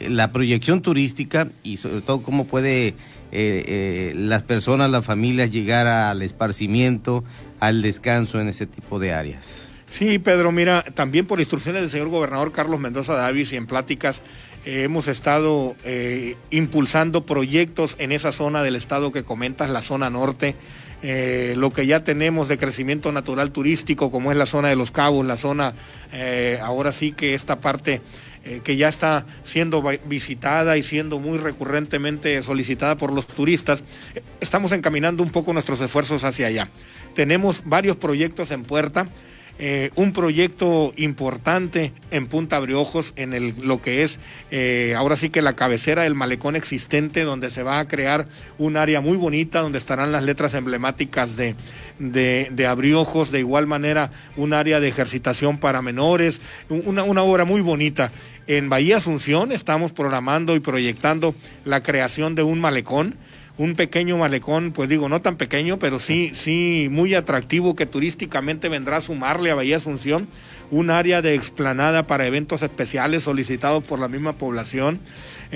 la, 0.09 0.31
proyección 0.31 0.81
turística 0.81 1.49
y 1.63 1.77
sobre 1.77 2.01
todo 2.01 2.23
cómo 2.23 2.45
puede 2.45 2.95
las 3.31 4.43
personas, 4.43 4.91
las 4.91 5.05
familias 5.05 5.49
llegar 5.49 5.87
al 5.87 6.21
esparcimiento, 6.21 7.23
al 7.67 7.81
descanso 7.81 8.39
en 8.39 8.49
ese 8.49 8.65
tipo 8.65 8.99
de 8.99 9.13
áreas. 9.13 9.71
Sí, 9.89 10.19
Pedro, 10.19 10.51
mira, 10.51 10.83
también 10.83 11.27
por 11.27 11.39
instrucciones 11.39 11.81
del 11.81 11.89
señor 11.89 12.09
gobernador 12.09 12.51
Carlos 12.51 12.79
Mendoza 12.79 13.13
Davis 13.13 13.53
y 13.53 13.57
en 13.57 13.67
pláticas 13.67 14.21
hemos 14.65 15.07
estado 15.07 15.75
impulsando 16.49 17.25
proyectos 17.25 17.95
en 17.99 18.11
esa 18.11 18.31
zona 18.31 18.63
del 18.63 18.75
estado 18.75 19.11
que 19.11 19.23
comentas, 19.23 19.69
la 19.69 19.81
zona 19.81 20.09
norte, 20.09 20.55
eh, 21.05 21.53
lo 21.57 21.73
que 21.73 21.85
ya 21.85 22.05
tenemos 22.05 22.47
de 22.47 22.57
crecimiento 22.57 23.11
natural 23.11 23.51
turístico, 23.51 24.09
como 24.09 24.31
es 24.31 24.37
la 24.37 24.45
zona 24.45 24.69
de 24.69 24.77
los 24.77 24.89
cabos, 24.89 25.25
la 25.25 25.35
zona, 25.35 25.73
eh, 26.13 26.57
ahora 26.63 26.93
sí 26.93 27.11
que 27.11 27.33
esta 27.33 27.59
parte 27.59 28.01
eh, 28.45 28.61
que 28.63 28.75
ya 28.75 28.89
está 28.89 29.25
siendo 29.43 29.81
visitada 30.05 30.77
y 30.77 30.83
siendo 30.83 31.19
muy 31.19 31.37
recurrentemente 31.37 32.43
solicitada 32.43 32.97
por 32.97 33.11
los 33.11 33.25
turistas, 33.25 33.83
estamos 34.41 34.71
encaminando 34.73 35.23
un 35.23 35.29
poco 35.29 35.53
nuestros 35.53 35.79
esfuerzos 35.79 36.23
hacia 36.23 36.47
allá. 36.47 36.69
Tenemos 37.15 37.63
varios 37.65 37.95
proyectos 37.95 38.51
en 38.51 38.63
puerta. 38.63 39.07
Eh, 39.59 39.91
un 39.95 40.13
proyecto 40.13 40.93
importante 40.97 41.93
en 42.09 42.25
Punta 42.25 42.59
Briojos, 42.59 43.13
en 43.15 43.33
el, 43.33 43.53
lo 43.61 43.83
que 43.83 44.03
es 44.03 44.19
eh, 44.49 44.95
ahora 44.97 45.15
sí 45.15 45.29
que 45.29 45.43
la 45.43 45.55
cabecera 45.55 46.03
del 46.03 46.15
malecón 46.15 46.55
existente, 46.55 47.21
donde 47.21 47.51
se 47.51 47.61
va 47.61 47.79
a 47.79 47.87
crear 47.87 48.27
un 48.57 48.77
área 48.77 48.99
muy 48.99 49.15
bonita, 49.15 49.61
donde 49.61 49.77
estarán 49.77 50.11
las 50.11 50.23
letras 50.23 50.55
emblemáticas 50.55 51.35
de, 51.37 51.55
de, 51.99 52.49
de 52.51 52.65
Abriojos, 52.65 53.31
de 53.31 53.39
igual 53.39 53.67
manera 53.67 54.09
un 54.37 54.53
área 54.53 54.79
de 54.79 54.87
ejercitación 54.87 55.59
para 55.59 55.83
menores, 55.83 56.41
una, 56.69 57.03
una 57.03 57.21
obra 57.21 57.45
muy 57.45 57.61
bonita. 57.61 58.11
En 58.47 58.69
Bahía 58.69 58.97
Asunción 58.97 59.51
estamos 59.51 59.91
programando 59.91 60.55
y 60.55 60.61
proyectando 60.61 61.35
la 61.63 61.83
creación 61.83 62.33
de 62.33 62.41
un 62.41 62.59
malecón 62.59 63.15
un 63.57 63.75
pequeño 63.75 64.17
malecón, 64.17 64.71
pues 64.71 64.89
digo, 64.89 65.09
no 65.09 65.21
tan 65.21 65.37
pequeño, 65.37 65.77
pero 65.77 65.99
sí, 65.99 66.31
sí 66.33 66.87
muy 66.89 67.13
atractivo 67.13 67.75
que 67.75 67.85
turísticamente 67.85 68.67
vendrá 68.67 68.97
a 68.97 69.01
sumarle 69.01 69.51
a 69.51 69.55
Bahía 69.55 69.77
Asunción, 69.77 70.27
un 70.71 70.89
área 70.89 71.21
de 71.21 71.35
explanada 71.35 72.07
para 72.07 72.25
eventos 72.25 72.63
especiales 72.63 73.23
solicitados 73.23 73.83
por 73.83 73.99
la 73.99 74.07
misma 74.07 74.33
población. 74.33 74.99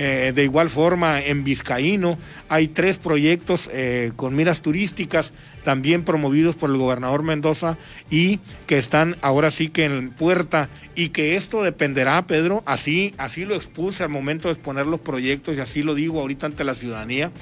Eh, 0.00 0.32
de 0.32 0.44
igual 0.44 0.68
forma, 0.68 1.20
en 1.20 1.42
Vizcaíno 1.42 2.18
hay 2.48 2.68
tres 2.68 2.98
proyectos 2.98 3.68
eh, 3.72 4.12
con 4.14 4.36
miras 4.36 4.62
turísticas, 4.62 5.32
también 5.64 6.04
promovidos 6.04 6.54
por 6.54 6.70
el 6.70 6.76
gobernador 6.76 7.24
Mendoza 7.24 7.76
y 8.08 8.38
que 8.68 8.78
están 8.78 9.16
ahora 9.22 9.50
sí 9.50 9.70
que 9.70 9.86
en 9.86 10.10
puerta. 10.10 10.68
Y 10.94 11.08
que 11.08 11.34
esto 11.34 11.64
dependerá, 11.64 12.28
Pedro, 12.28 12.62
así, 12.64 13.12
así 13.18 13.44
lo 13.44 13.56
expuse 13.56 14.04
al 14.04 14.08
momento 14.08 14.46
de 14.46 14.54
exponer 14.54 14.86
los 14.86 15.00
proyectos 15.00 15.56
y 15.56 15.60
así 15.60 15.82
lo 15.82 15.96
digo 15.96 16.20
ahorita 16.20 16.46
ante 16.46 16.62
la 16.62 16.76
ciudadanía, 16.76 17.32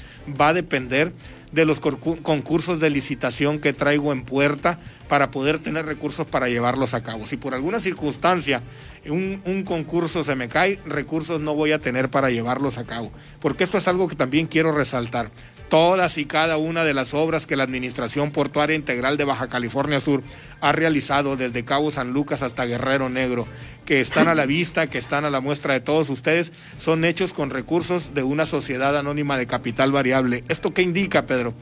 va 0.41 0.49
a 0.49 0.55
depender 0.55 1.13
de 1.53 1.65
los 1.65 1.81
concursos 1.81 2.81
de 2.81 2.91
licitación 2.91 3.61
que 3.61 3.73
traigo 3.73 4.13
en 4.13 4.23
puerta 4.23 4.79
para 5.09 5.31
poder 5.31 5.59
tener 5.59 5.87
recursos 5.87 6.27
para 6.27 6.49
llevarlos 6.49 6.95
a 6.95 7.03
cabo. 7.03 7.27
Si 7.27 7.37
por 7.37 7.55
alguna 7.55 7.81
circunstancia 7.81 8.63
un, 9.07 9.41
un, 9.45 9.63
concurso 9.63 10.25
se 10.25 10.35
me 10.35 10.49
cae, 10.49 10.81
recursos 10.85 11.41
no 11.41 11.55
voy 11.55 11.73
a 11.73 11.81
tener 11.81 12.11
para 12.11 12.31
llevarlos 12.31 12.79
a 12.79 12.85
cabo. 12.85 13.13
Porque 13.41 13.65
esto 13.65 13.79
es 13.79 13.89
algo 13.89 14.09
que 14.09 14.17
también 14.17 14.47
quiero 14.47 14.73
resaltar 14.73 15.31
todas 15.69 16.19
y 16.19 16.25
cada 16.27 16.57
una 16.57 16.85
de 16.85 16.95
las 16.95 17.15
obras 17.15 17.47
que 17.47 17.57
la 17.57 17.65
Administración 17.65 18.31
Portuaria 18.31 18.77
Integral 18.77 19.17
de 19.17 19.25
Baja 19.25 19.49
California 19.49 20.01
Sur 20.01 20.23
ha 20.61 20.73
realizado 20.73 21.37
desde 21.37 21.65
Cabo 21.65 21.91
San 21.91 22.13
Lucas 22.13 22.43
hasta 22.43 22.65
Guerrero 22.65 23.09
Negro, 23.09 23.47
que 23.85 24.01
están 24.01 24.29
a 24.29 24.35
la 24.35 24.47
vista, 24.47 24.89
que 24.89 24.99
están 24.99 25.25
a 25.25 25.31
la 25.31 25.41
muestra 25.41 25.75
de 25.75 25.81
todos 25.81 26.11
ustedes, 26.11 26.53
son 26.79 27.05
hechos 27.05 27.33
con 27.33 27.51
recursos 27.51 28.15
de 28.15 28.23
una 28.23 28.47
sociedad 28.47 28.97
anónima 28.97 29.39
de 29.39 29.47
capital 29.47 29.93
variable. 29.93 30.45
¿Esto 30.49 30.73
qué 30.73 30.83
indica, 30.83 31.27
Pedro? 31.27 31.55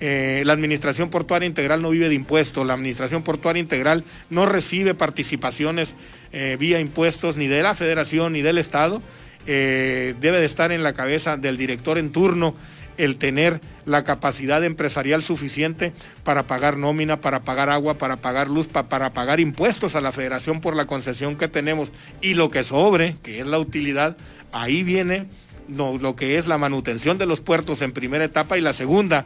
Eh, 0.00 0.42
la 0.44 0.52
Administración 0.52 1.08
Portuaria 1.08 1.46
Integral 1.46 1.80
no 1.80 1.90
vive 1.90 2.08
de 2.08 2.14
impuestos, 2.14 2.66
la 2.66 2.74
Administración 2.74 3.22
Portuaria 3.22 3.60
Integral 3.60 4.04
no 4.28 4.44
recibe 4.44 4.94
participaciones 4.94 5.94
eh, 6.32 6.56
vía 6.58 6.80
impuestos 6.80 7.36
ni 7.36 7.46
de 7.46 7.62
la 7.62 7.74
Federación 7.74 8.32
ni 8.32 8.42
del 8.42 8.58
Estado, 8.58 9.00
eh, 9.46 10.14
debe 10.20 10.40
de 10.40 10.46
estar 10.46 10.72
en 10.72 10.82
la 10.82 10.94
cabeza 10.94 11.36
del 11.36 11.56
director 11.56 11.98
en 11.98 12.10
turno 12.10 12.56
el 12.96 13.16
tener 13.16 13.60
la 13.84 14.04
capacidad 14.04 14.64
empresarial 14.64 15.22
suficiente 15.22 15.92
para 16.22 16.46
pagar 16.46 16.76
nómina, 16.76 17.20
para 17.20 17.40
pagar 17.40 17.70
agua, 17.70 17.98
para 17.98 18.16
pagar 18.16 18.48
luz, 18.48 18.68
para 18.68 19.12
pagar 19.12 19.40
impuestos 19.40 19.94
a 19.94 20.00
la 20.00 20.12
federación 20.12 20.60
por 20.60 20.76
la 20.76 20.86
concesión 20.86 21.36
que 21.36 21.48
tenemos. 21.48 21.92
Y 22.20 22.34
lo 22.34 22.50
que 22.50 22.64
sobre, 22.64 23.16
que 23.22 23.40
es 23.40 23.46
la 23.46 23.58
utilidad, 23.58 24.16
ahí 24.52 24.82
viene 24.82 25.26
lo 25.68 26.16
que 26.16 26.36
es 26.38 26.46
la 26.46 26.58
manutención 26.58 27.18
de 27.18 27.26
los 27.26 27.40
puertos 27.40 27.82
en 27.82 27.92
primera 27.92 28.24
etapa 28.24 28.58
y 28.58 28.60
la 28.60 28.72
segunda, 28.72 29.24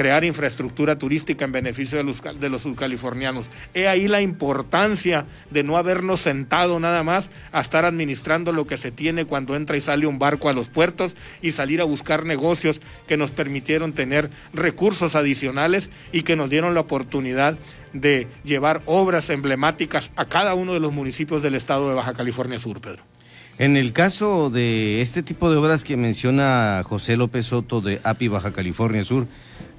crear 0.00 0.24
infraestructura 0.24 0.96
turística 0.96 1.44
en 1.44 1.52
beneficio 1.52 1.98
de 1.98 2.04
los, 2.04 2.22
de 2.22 2.48
los 2.48 2.62
subcalifornianos. 2.62 3.48
He 3.74 3.86
ahí 3.86 4.08
la 4.08 4.22
importancia 4.22 5.26
de 5.50 5.62
no 5.62 5.76
habernos 5.76 6.20
sentado 6.20 6.80
nada 6.80 7.02
más 7.02 7.30
a 7.52 7.60
estar 7.60 7.84
administrando 7.84 8.50
lo 8.50 8.66
que 8.66 8.78
se 8.78 8.92
tiene 8.92 9.26
cuando 9.26 9.56
entra 9.56 9.76
y 9.76 9.82
sale 9.82 10.06
un 10.06 10.18
barco 10.18 10.48
a 10.48 10.54
los 10.54 10.70
puertos 10.70 11.16
y 11.42 11.50
salir 11.50 11.82
a 11.82 11.84
buscar 11.84 12.24
negocios 12.24 12.80
que 13.06 13.18
nos 13.18 13.30
permitieron 13.30 13.92
tener 13.92 14.30
recursos 14.54 15.16
adicionales 15.16 15.90
y 16.12 16.22
que 16.22 16.34
nos 16.34 16.48
dieron 16.48 16.72
la 16.72 16.80
oportunidad 16.80 17.58
de 17.92 18.26
llevar 18.42 18.80
obras 18.86 19.28
emblemáticas 19.28 20.12
a 20.16 20.24
cada 20.24 20.54
uno 20.54 20.72
de 20.72 20.80
los 20.80 20.92
municipios 20.92 21.42
del 21.42 21.56
estado 21.56 21.90
de 21.90 21.94
Baja 21.96 22.14
California 22.14 22.58
Sur, 22.58 22.80
Pedro. 22.80 23.02
En 23.58 23.76
el 23.76 23.92
caso 23.92 24.48
de 24.48 25.02
este 25.02 25.22
tipo 25.22 25.50
de 25.50 25.58
obras 25.58 25.84
que 25.84 25.98
menciona 25.98 26.82
José 26.86 27.18
López 27.18 27.44
Soto 27.44 27.82
de 27.82 28.00
API 28.02 28.28
Baja 28.28 28.54
California 28.54 29.04
Sur, 29.04 29.26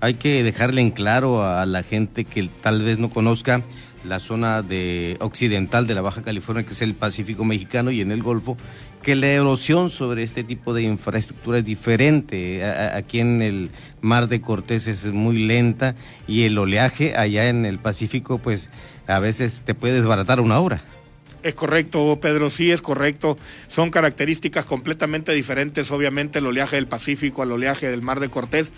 hay 0.01 0.15
que 0.15 0.43
dejarle 0.43 0.81
en 0.81 0.91
claro 0.91 1.43
a 1.43 1.65
la 1.65 1.83
gente 1.83 2.25
que 2.25 2.49
tal 2.61 2.81
vez 2.81 2.97
no 2.97 3.09
conozca 3.09 3.63
la 4.03 4.19
zona 4.19 4.63
de 4.63 5.15
occidental 5.19 5.85
de 5.85 5.93
la 5.93 6.01
Baja 6.01 6.23
California, 6.23 6.65
que 6.65 6.73
es 6.73 6.81
el 6.81 6.95
Pacífico 6.95 7.45
mexicano 7.45 7.91
y 7.91 8.01
en 8.01 8.11
el 8.11 8.23
Golfo, 8.23 8.57
que 9.03 9.15
la 9.15 9.27
erosión 9.27 9.91
sobre 9.91 10.23
este 10.23 10.43
tipo 10.43 10.73
de 10.73 10.81
infraestructura 10.81 11.59
es 11.59 11.65
diferente. 11.65 12.65
Aquí 12.65 13.19
en 13.19 13.43
el 13.43 13.69
Mar 14.01 14.27
de 14.27 14.41
Cortés 14.41 14.87
es 14.87 15.05
muy 15.11 15.37
lenta 15.45 15.95
y 16.27 16.43
el 16.43 16.57
oleaje 16.57 17.15
allá 17.15 17.47
en 17.47 17.65
el 17.65 17.77
Pacífico, 17.77 18.39
pues 18.39 18.71
a 19.05 19.19
veces 19.19 19.61
te 19.63 19.75
puede 19.75 19.93
desbaratar 19.93 20.39
una 20.39 20.59
hora. 20.59 20.81
Es 21.43 21.55
correcto, 21.55 22.19
Pedro, 22.21 22.51
sí 22.51 22.71
es 22.71 22.83
correcto. 22.83 23.37
Son 23.67 23.89
características 23.89 24.65
completamente 24.65 25.31
diferentes, 25.31 25.89
obviamente, 25.89 26.37
el 26.37 26.45
oleaje 26.45 26.75
del 26.75 26.87
Pacífico 26.87 27.41
al 27.41 27.51
oleaje 27.51 27.89
del 27.89 28.03
Mar 28.03 28.19
de 28.19 28.29
Cortés, 28.29 28.71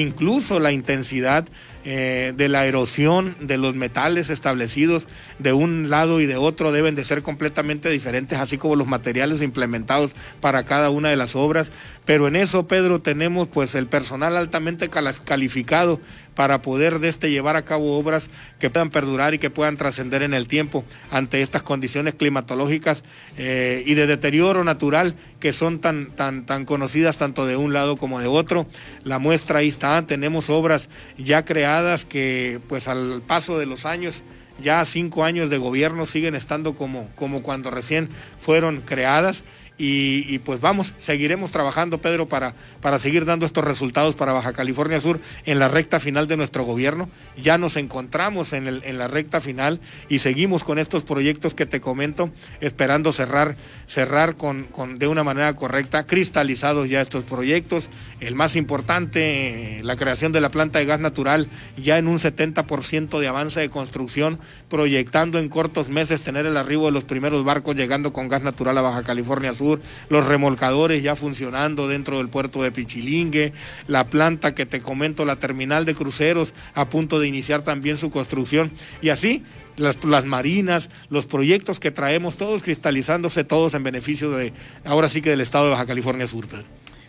incluso 0.00 0.58
la 0.60 0.72
intensidad 0.72 1.46
eh, 1.84 2.32
de 2.36 2.48
la 2.48 2.64
erosión 2.64 3.34
de 3.40 3.58
los 3.58 3.74
metales 3.74 4.30
establecidos 4.30 5.08
de 5.40 5.52
un 5.52 5.90
lado 5.90 6.20
y 6.20 6.26
de 6.26 6.36
otro 6.36 6.70
deben 6.70 6.94
de 6.94 7.04
ser 7.04 7.22
completamente 7.22 7.90
diferentes, 7.90 8.38
así 8.38 8.56
como 8.56 8.76
los 8.76 8.86
materiales 8.86 9.42
implementados 9.42 10.14
para 10.40 10.64
cada 10.64 10.90
una 10.90 11.08
de 11.08 11.16
las 11.16 11.34
obras. 11.34 11.72
Pero 12.04 12.28
en 12.28 12.36
eso, 12.36 12.68
Pedro, 12.68 13.00
tenemos 13.00 13.48
pues 13.48 13.74
el 13.74 13.86
personal 13.86 14.36
altamente 14.36 14.88
calificado 15.24 16.00
para 16.34 16.62
poder 16.62 16.98
de 16.98 17.08
este 17.08 17.30
llevar 17.30 17.56
a 17.56 17.64
cabo 17.64 17.98
obras 17.98 18.30
que 18.58 18.70
puedan 18.70 18.90
perdurar 18.90 19.34
y 19.34 19.38
que 19.38 19.50
puedan 19.50 19.76
trascender 19.76 20.22
en 20.22 20.34
el 20.34 20.46
tiempo 20.46 20.84
ante 21.10 21.42
estas 21.42 21.62
condiciones 21.62 22.14
climatológicas 22.14 23.04
eh, 23.36 23.82
y 23.86 23.94
de 23.94 24.06
deterioro 24.06 24.64
natural 24.64 25.14
que 25.40 25.52
son 25.52 25.80
tan, 25.80 26.12
tan, 26.12 26.46
tan 26.46 26.64
conocidas 26.64 27.18
tanto 27.18 27.46
de 27.46 27.56
un 27.56 27.72
lado 27.72 27.96
como 27.96 28.20
de 28.20 28.26
otro. 28.26 28.66
La 29.04 29.18
muestra 29.18 29.60
ahí 29.60 29.68
está, 29.68 30.06
tenemos 30.06 30.50
obras 30.50 30.88
ya 31.18 31.44
creadas 31.44 32.04
que 32.04 32.60
pues 32.68 32.88
al 32.88 33.22
paso 33.26 33.58
de 33.58 33.66
los 33.66 33.86
años, 33.86 34.22
ya 34.62 34.84
cinco 34.84 35.24
años 35.24 35.50
de 35.50 35.58
gobierno, 35.58 36.06
siguen 36.06 36.34
estando 36.34 36.74
como, 36.74 37.10
como 37.14 37.42
cuando 37.42 37.70
recién 37.70 38.08
fueron 38.38 38.80
creadas 38.80 39.44
y, 39.78 40.38
pues 40.40 40.60
vamos, 40.60 40.94
seguiremos 40.98 41.50
trabajando, 41.50 41.98
Pedro, 41.98 42.28
para, 42.28 42.54
para 42.80 42.98
seguir 42.98 43.24
dando 43.24 43.46
estos 43.46 43.64
resultados 43.64 44.14
para 44.14 44.32
Baja 44.32 44.52
California 44.52 45.00
Sur 45.00 45.18
en 45.44 45.58
la 45.58 45.68
recta 45.68 45.98
final 45.98 46.28
de 46.28 46.36
nuestro 46.36 46.64
gobierno. 46.64 47.08
Ya 47.36 47.58
nos 47.58 47.76
encontramos 47.76 48.52
en, 48.52 48.68
el, 48.68 48.82
en 48.84 48.98
la 48.98 49.08
recta 49.08 49.40
final 49.40 49.80
y 50.08 50.18
seguimos 50.18 50.62
con 50.62 50.78
estos 50.78 51.04
proyectos 51.04 51.54
que 51.54 51.66
te 51.66 51.80
comento, 51.80 52.30
esperando 52.60 53.12
cerrar, 53.12 53.56
cerrar 53.86 54.36
con, 54.36 54.64
con, 54.64 54.98
de 54.98 55.08
una 55.08 55.24
manera 55.24 55.54
correcta, 55.56 56.04
cristalizados 56.06 56.88
ya 56.88 57.00
estos 57.00 57.24
proyectos. 57.24 57.88
El 58.20 58.34
más 58.34 58.56
importante, 58.56 59.80
la 59.82 59.96
creación 59.96 60.32
de 60.32 60.42
la 60.42 60.50
planta 60.50 60.78
de 60.78 60.84
gas 60.84 61.00
natural, 61.00 61.48
ya 61.76 61.98
en 61.98 62.08
un 62.08 62.18
70% 62.18 63.18
de 63.18 63.26
avance 63.26 63.58
de 63.58 63.70
construcción, 63.70 64.38
proyectando 64.68 65.38
en 65.38 65.48
cortos 65.48 65.88
meses 65.88 66.22
tener 66.22 66.46
el 66.46 66.56
arribo 66.56 66.86
de 66.86 66.92
los 66.92 67.04
primeros 67.04 67.44
barcos 67.44 67.74
llegando 67.74 68.12
con 68.12 68.28
gas 68.28 68.42
natural 68.42 68.76
a 68.78 68.82
Baja 68.82 69.02
California 69.02 69.54
Sur 69.54 69.61
Los 70.08 70.26
remolcadores 70.26 71.02
ya 71.02 71.16
funcionando 71.16 71.88
dentro 71.88 72.18
del 72.18 72.28
puerto 72.28 72.62
de 72.62 72.72
Pichilingue, 72.72 73.52
la 73.88 74.06
planta 74.06 74.54
que 74.54 74.66
te 74.66 74.80
comento, 74.80 75.24
la 75.24 75.36
terminal 75.36 75.84
de 75.84 75.94
cruceros 75.94 76.54
a 76.74 76.88
punto 76.88 77.20
de 77.20 77.28
iniciar 77.28 77.62
también 77.62 77.96
su 77.96 78.10
construcción 78.10 78.70
y 79.00 79.08
así 79.10 79.42
las, 79.76 80.04
las, 80.04 80.24
marinas, 80.24 80.90
los 81.08 81.26
proyectos 81.26 81.80
que 81.80 81.90
traemos, 81.90 82.36
todos 82.36 82.62
cristalizándose, 82.62 83.44
todos 83.44 83.74
en 83.74 83.82
beneficio 83.82 84.30
de, 84.30 84.52
ahora 84.84 85.08
sí 85.08 85.22
que 85.22 85.30
del 85.30 85.40
estado 85.40 85.66
de 85.66 85.70
Baja 85.70 85.86
California 85.86 86.26
Sur. 86.26 86.46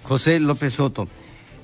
José 0.04 0.40
López 0.40 0.76
Soto, 0.76 1.08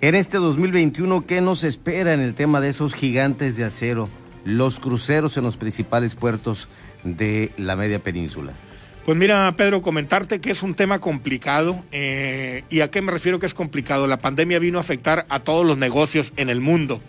en 0.02 0.16
este 0.16 0.38
2021, 0.38 1.26
¿qué 1.26 1.42
nos 1.42 1.64
espera 1.64 2.14
en 2.14 2.22
el 2.22 2.34
tema 2.34 2.62
de 2.62 2.70
esos 2.70 2.94
gigantes 2.94 3.58
de 3.58 3.66
acero, 3.66 4.10
los 4.46 4.80
cruceros 4.80 5.36
en 5.38 5.44
los 5.44 5.58
principales 5.58 6.16
puertos 6.16 6.70
de 7.04 7.52
la 7.58 7.76
media 7.76 8.02
península? 8.02 8.54
Pues 9.06 9.18
mira, 9.18 9.52
Pedro, 9.58 9.82
comentarte 9.82 10.40
que 10.40 10.52
es 10.52 10.62
un 10.62 10.76
tema 10.76 11.00
complicado. 11.00 11.84
Eh, 11.92 12.64
¿Y 12.70 12.82
a 12.82 12.92
qué 12.92 13.02
me 13.02 13.12
refiero 13.12 13.40
que 13.40 13.46
es 13.46 13.54
complicado? 13.54 14.08
La 14.08 14.18
pandemia 14.18 14.60
vino 14.60 14.78
a 14.78 14.82
afectar 14.82 15.26
a 15.30 15.40
todos 15.40 15.66
los 15.66 15.78
negocios 15.78 16.34
en 16.38 16.50
el 16.50 16.62
mundo 16.62 17.02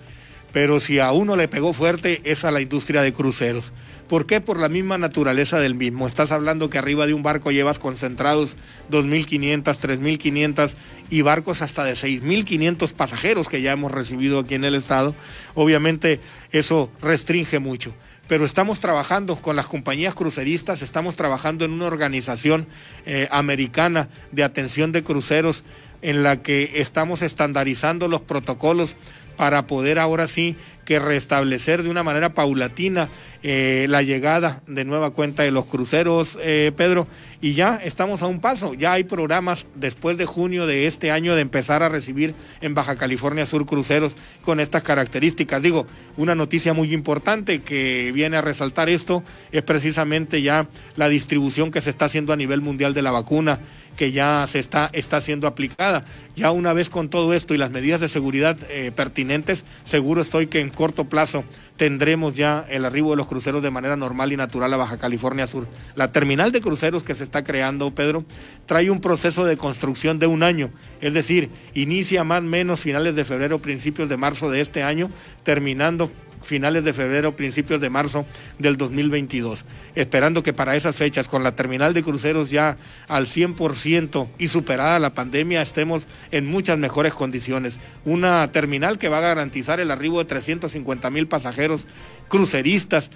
pero 0.53 0.81
si 0.81 0.99
a 0.99 1.13
uno 1.13 1.37
le 1.37 1.49
pegó 1.49 1.73
fuerte 1.73 2.21
es 2.25 2.45
a 2.45 2.51
la 2.51 2.61
industria 2.61 3.03
de 3.03 3.13
cruceros. 3.13 3.73
¿Por 4.09 4.27
qué? 4.27 4.41
Por 4.41 4.59
la 4.59 4.69
misma 4.69 4.99
naturaleza 4.99 5.61
del 5.61 5.77
mismo. 5.77 6.07
Estás 6.07 6.33
hablando 6.33 6.69
que 6.69 6.79
arriba 6.79 7.07
de 7.07 7.15
un 7.15 7.23
barco 7.23 7.53
llevas 7.53 7.79
concentrados 7.79 8.57
2.500, 8.91 9.63
3.500 9.63 10.75
y 11.11 11.23
barcos 11.23 11.63
hasta 11.63 11.85
de 11.85 11.93
6.500 11.93 12.93
pasajeros 12.93 13.49
que 13.49 13.63
ya 13.63 13.73
hemos 13.73 13.93
recibido 13.93 14.41
aquí 14.41 14.57
en 14.57 14.65
el 14.65 14.75
estado. 14.75 15.15
Obviamente 15.55 16.21
eso 16.51 16.91
restringe 17.01 17.61
mucho. 17.61 17.95
Pero 18.31 18.45
estamos 18.45 18.79
trabajando 18.79 19.35
con 19.35 19.57
las 19.57 19.67
compañías 19.67 20.15
cruceristas, 20.15 20.83
estamos 20.83 21.17
trabajando 21.17 21.65
en 21.65 21.73
una 21.73 21.87
organización 21.87 22.69
eh, 23.05 23.27
americana 23.33 24.09
de 24.31 24.45
atención 24.45 24.93
de 24.93 25.03
cruceros 25.03 25.65
en 26.01 26.23
la 26.23 26.41
que 26.41 26.75
estamos 26.77 27.23
estandarizando 27.23 28.07
los 28.07 28.21
protocolos 28.21 28.95
para 29.37 29.67
poder 29.67 29.99
ahora 29.99 30.29
sí 30.29 30.55
que 30.91 30.99
restablecer 30.99 31.85
de 31.85 31.89
una 31.89 32.03
manera 32.03 32.35
paulatina 32.35 33.11
eh, 33.45 33.87
la 33.89 34.03
llegada 34.03 34.61
de 34.67 34.85
nueva 34.85 35.13
cuenta 35.13 35.45
de 35.45 35.53
los 35.53 35.67
cruceros, 35.67 36.37
eh, 36.43 36.73
Pedro, 36.77 37.07
y 37.41 37.53
ya 37.53 37.77
estamos 37.77 38.23
a 38.23 38.27
un 38.27 38.41
paso, 38.41 38.75
ya 38.75 38.95
hay 38.95 39.05
programas 39.05 39.69
después 39.77 40.17
de 40.17 40.27
junio 40.27 40.67
de 40.67 40.89
este 40.89 41.13
año 41.13 41.37
de 41.37 41.43
empezar 41.43 41.85
a 41.85 41.89
recibir 41.89 42.35
en 42.61 42.75
Baja 42.75 42.97
California 42.97 43.47
Sur 43.47 43.67
cruceros 43.67 44.17
con 44.43 44.59
estas 44.59 44.83
características. 44.83 45.63
Digo, 45.63 45.87
una 46.17 46.35
noticia 46.35 46.73
muy 46.73 46.93
importante 46.93 47.63
que 47.63 48.11
viene 48.13 48.39
a 48.39 48.41
resaltar 48.41 48.89
esto 48.89 49.23
es 49.53 49.63
precisamente 49.63 50.43
ya 50.43 50.67
la 50.97 51.09
distribución 51.09 51.71
que 51.71 51.81
se 51.81 51.91
está 51.91 52.07
haciendo 52.07 52.33
a 52.33 52.37
nivel 52.37 52.63
mundial 52.63 52.95
de 52.95 53.03
la 53.03 53.13
vacuna 53.13 53.61
que 54.01 54.13
ya 54.13 54.47
se 54.47 54.59
está, 54.59 54.89
está 54.95 55.21
siendo 55.21 55.47
aplicada. 55.47 56.05
Ya 56.35 56.53
una 56.53 56.73
vez 56.73 56.89
con 56.89 57.11
todo 57.11 57.35
esto 57.35 57.53
y 57.53 57.59
las 57.59 57.71
medidas 57.71 58.01
de 58.01 58.09
seguridad 58.09 58.57
eh, 58.71 58.93
pertinentes, 58.97 59.67
seguro 59.85 60.23
estoy 60.23 60.47
que 60.47 60.61
en 60.61 60.71
corto 60.71 61.05
plazo 61.05 61.45
tendremos 61.77 62.33
ya 62.33 62.65
el 62.71 62.87
arribo 62.87 63.11
de 63.11 63.19
los 63.19 63.27
cruceros 63.27 63.63
de 63.63 63.71
manera 63.71 63.97
normal 63.97 64.33
y 64.33 64.39
natural 64.39 64.73
a 64.73 64.79
Baja 64.79 64.97
California 64.97 65.47
Sur. 65.47 65.67
La 65.97 66.13
terminal 66.13 66.51
de 66.51 66.63
cruceros 66.63 67.05
que 67.05 67.15
se 67.15 67.25
está 67.25 67.45
creando, 67.45 67.95
Pedro, 67.95 68.25
trae 68.65 68.91
un 68.91 69.03
proceso 69.03 69.45
de 69.45 69.59
construcción 69.59 70.19
de 70.19 70.29
un 70.29 70.43
año, 70.43 70.71
es 71.03 71.13
decir, 71.13 71.51
inicia 71.75 72.25
más 72.25 72.41
o 72.41 72.45
menos 72.45 72.81
finales 72.81 73.15
de 73.17 73.27
febrero, 73.27 73.61
principios 73.61 74.09
de 74.09 74.17
marzo 74.17 74.51
de 74.51 74.63
este 74.63 74.83
año, 74.83 75.11
terminando 75.43 76.11
finales 76.41 76.85
de 76.85 76.93
febrero, 76.93 77.37
principios 77.37 77.81
de 77.81 77.91
marzo 77.91 78.27
del 78.59 78.77
2022, 78.77 79.65
esperando 79.95 80.43
que 80.43 80.53
para 80.53 80.77
esas 80.77 80.97
fechas, 80.97 81.29
con 81.29 81.43
la 81.43 81.55
terminal 81.55 81.95
de 81.95 82.03
cruceros 82.03 82.51
ya 82.51 82.77
al 83.09 83.27
100% 83.27 84.29
y 84.39 84.49
superada 84.49 84.99
la 84.99 85.15
pandemia, 85.15 85.63
estemos 85.63 86.07
en 86.31 86.47
muchas 86.47 86.79
mejores 86.79 87.15
condiciones. 87.15 87.79
Una 88.05 88.51
terminal 88.53 88.99
que 88.99 89.09
va 89.09 89.19
a 89.19 89.23
garantizar 89.23 89.81
el 89.81 89.91
arribo 89.91 90.19
de 90.19 90.25
350 90.25 91.11
mil 91.11 91.29
pasajeros 91.29 91.87
cruceristas 92.29 93.11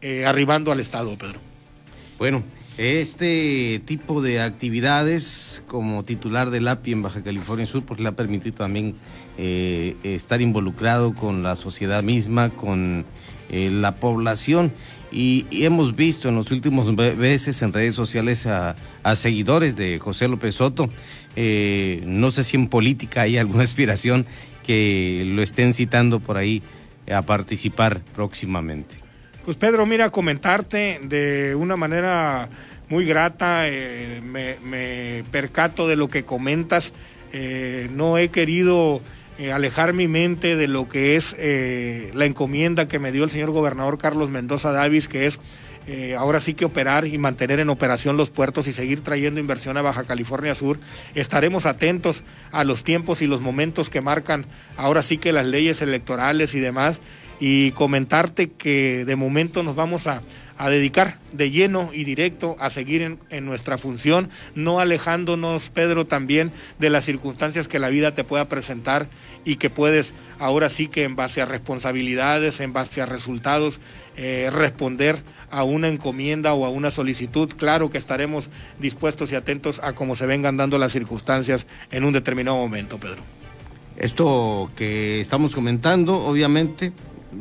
eh, 0.00 0.26
arribando 0.26 0.72
al 0.72 0.80
estado, 0.80 1.16
Pedro. 1.16 1.40
Bueno, 2.18 2.42
este 2.78 3.80
tipo 3.86 4.20
de 4.20 4.40
actividades 4.40 5.62
como 5.66 6.02
titular 6.02 6.50
del 6.50 6.68
API 6.68 6.92
en 6.92 7.02
Baja 7.02 7.22
California 7.22 7.66
Sur, 7.66 7.84
pues 7.84 8.00
le 8.00 8.08
ha 8.08 8.16
permitido 8.16 8.54
también 8.54 8.94
eh, 9.38 9.96
estar 10.02 10.42
involucrado 10.42 11.14
con 11.14 11.42
la 11.42 11.56
sociedad 11.56 12.02
misma, 12.02 12.50
con 12.50 13.06
eh, 13.50 13.70
la 13.70 13.96
población. 13.96 14.72
Y, 15.10 15.46
hemos 15.50 15.96
visto 15.96 16.28
en 16.28 16.34
los 16.34 16.50
últimos 16.50 16.92
meses 16.94 17.62
en 17.62 17.72
redes 17.72 17.94
sociales 17.94 18.46
a, 18.46 18.76
seguidores 19.14 19.76
de 19.76 19.98
José 19.98 20.28
López 20.28 20.56
Soto, 20.56 20.90
eh, 21.36 22.02
no 22.04 22.30
sé 22.30 22.44
si 22.44 22.56
en 22.56 22.68
política 22.68 23.22
hay 23.22 23.38
alguna 23.38 23.62
aspiración 23.64 24.26
que 24.66 25.22
lo 25.26 25.42
estén 25.42 25.72
citando 25.72 26.20
por 26.20 26.36
ahí 26.36 26.62
a 27.10 27.22
participar 27.22 28.02
próximamente. 28.14 29.05
Pues 29.46 29.56
Pedro, 29.56 29.86
mira, 29.86 30.10
comentarte 30.10 30.98
de 31.04 31.54
una 31.54 31.76
manera 31.76 32.48
muy 32.88 33.04
grata, 33.04 33.68
eh, 33.68 34.20
me, 34.20 35.22
percato 35.30 35.86
de 35.86 35.94
lo 35.94 36.08
que 36.08 36.24
comentas, 36.24 36.92
eh, 37.32 37.88
no 37.92 38.18
he 38.18 38.30
querido 38.30 39.00
eh, 39.38 39.52
alejar 39.52 39.92
mi 39.92 40.08
mente 40.08 40.56
de 40.56 40.66
lo 40.66 40.88
que 40.88 41.14
es 41.14 41.36
la 42.12 42.24
encomienda 42.24 42.88
que 42.88 42.98
me 42.98 43.12
dio 43.12 43.22
el 43.22 43.30
señor 43.30 43.52
gobernador 43.52 43.98
Carlos 43.98 44.30
Mendoza 44.30 44.72
Davis, 44.72 45.06
que 45.06 45.26
es 45.28 45.38
ahora 46.18 46.40
sí 46.40 46.54
que 46.54 46.64
operar 46.64 47.06
y 47.06 47.16
mantener 47.16 47.60
en 47.60 47.70
operación 47.70 48.16
los 48.16 48.30
puertos 48.30 48.66
y 48.66 48.72
seguir 48.72 49.02
trayendo 49.02 49.38
inversión 49.38 49.76
a 49.76 49.82
Baja 49.82 50.02
California 50.02 50.56
Sur. 50.56 50.80
Estaremos 51.14 51.66
atentos 51.66 52.24
a 52.50 52.64
los 52.64 52.82
tiempos 52.82 53.22
y 53.22 53.28
los 53.28 53.40
momentos 53.40 53.90
que 53.90 54.00
marcan 54.00 54.44
ahora 54.76 55.02
sí 55.02 55.18
que 55.18 55.30
las 55.30 55.46
leyes 55.46 55.82
electorales 55.82 56.56
y 56.56 56.58
demás 56.58 57.00
y 57.40 57.72
comentarte 57.72 58.50
que 58.50 59.04
de 59.04 59.16
momento 59.16 59.62
nos 59.62 59.76
vamos 59.76 60.06
a, 60.06 60.22
dedicar 60.70 61.18
de 61.32 61.50
lleno 61.50 61.90
y 61.92 62.04
directo 62.04 62.56
a 62.58 62.70
seguir 62.70 63.02
en, 63.02 63.18
en, 63.28 63.44
nuestra 63.44 63.76
función, 63.76 64.30
no 64.54 64.80
alejándonos, 64.80 65.68
Pedro, 65.68 66.06
también 66.06 66.50
de 66.78 66.88
las 66.88 67.04
circunstancias 67.04 67.68
que 67.68 67.78
la 67.78 67.90
vida 67.90 68.14
te 68.14 68.24
pueda 68.24 68.48
presentar 68.48 69.06
y 69.44 69.56
que 69.56 69.68
puedes 69.68 70.14
ahora 70.38 70.70
sí 70.70 70.88
que 70.88 71.04
en 71.04 71.14
base 71.14 71.42
a 71.42 71.44
responsabilidades, 71.44 72.60
en 72.60 72.72
base 72.72 73.02
a 73.02 73.06
resultados, 73.06 73.80
eh, 74.16 74.48
responder 74.50 75.22
a 75.50 75.62
una 75.62 75.88
encomienda 75.88 76.54
o 76.54 76.64
a 76.64 76.70
una 76.70 76.90
solicitud. 76.90 77.52
Claro 77.54 77.90
que 77.90 77.98
estaremos 77.98 78.48
dispuestos 78.78 79.30
y 79.32 79.34
atentos 79.34 79.78
a 79.82 79.92
cómo 79.92 80.16
se 80.16 80.24
vengan 80.24 80.56
dando 80.56 80.78
las 80.78 80.92
circunstancias 80.92 81.66
en 81.90 82.04
un 82.04 82.14
determinado 82.14 82.56
momento, 82.56 82.98
Pedro. 82.98 83.22
Esto 83.96 84.70
que 84.76 85.20
estamos 85.20 85.54
comentando, 85.54 86.22
obviamente, 86.24 86.92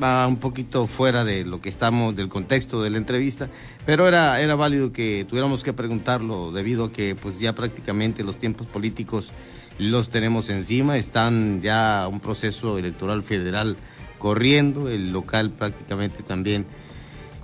va 0.02 0.28
un 0.28 0.38
poquito 0.38 0.88
fuera 0.88 1.24
de 1.24 1.46
lo 1.46 1.62
que 1.62 1.70
estamos, 1.70 2.16
del 2.16 2.30
contexto 2.30 2.82
de 2.82 2.90
la 2.90 2.98
entrevista, 2.98 3.50
pero 3.86 4.08
era, 4.08 4.42
era 4.42 4.56
válido 4.56 4.92
que 4.92 5.26
tuviéramos 5.28 5.64
que 5.64 5.74
preguntarlo 5.74 6.52
debido 6.52 6.86
a 6.86 6.92
que 6.92 7.16
pues 7.16 7.40
ya 7.40 7.54
prácticamente 7.54 8.24
los 8.24 8.38
tiempos 8.38 8.68
políticos 8.68 9.32
los 9.78 10.10
tenemos 10.10 10.50
encima, 10.50 10.98
están 10.98 11.62
ya 11.62 12.08
un 12.10 12.20
proceso 12.20 12.78
electoral 12.78 13.24
federal 13.24 13.78
corriendo, 14.18 14.90
el 14.90 15.12
local 15.12 15.52
prácticamente 15.52 16.24
también 16.24 16.66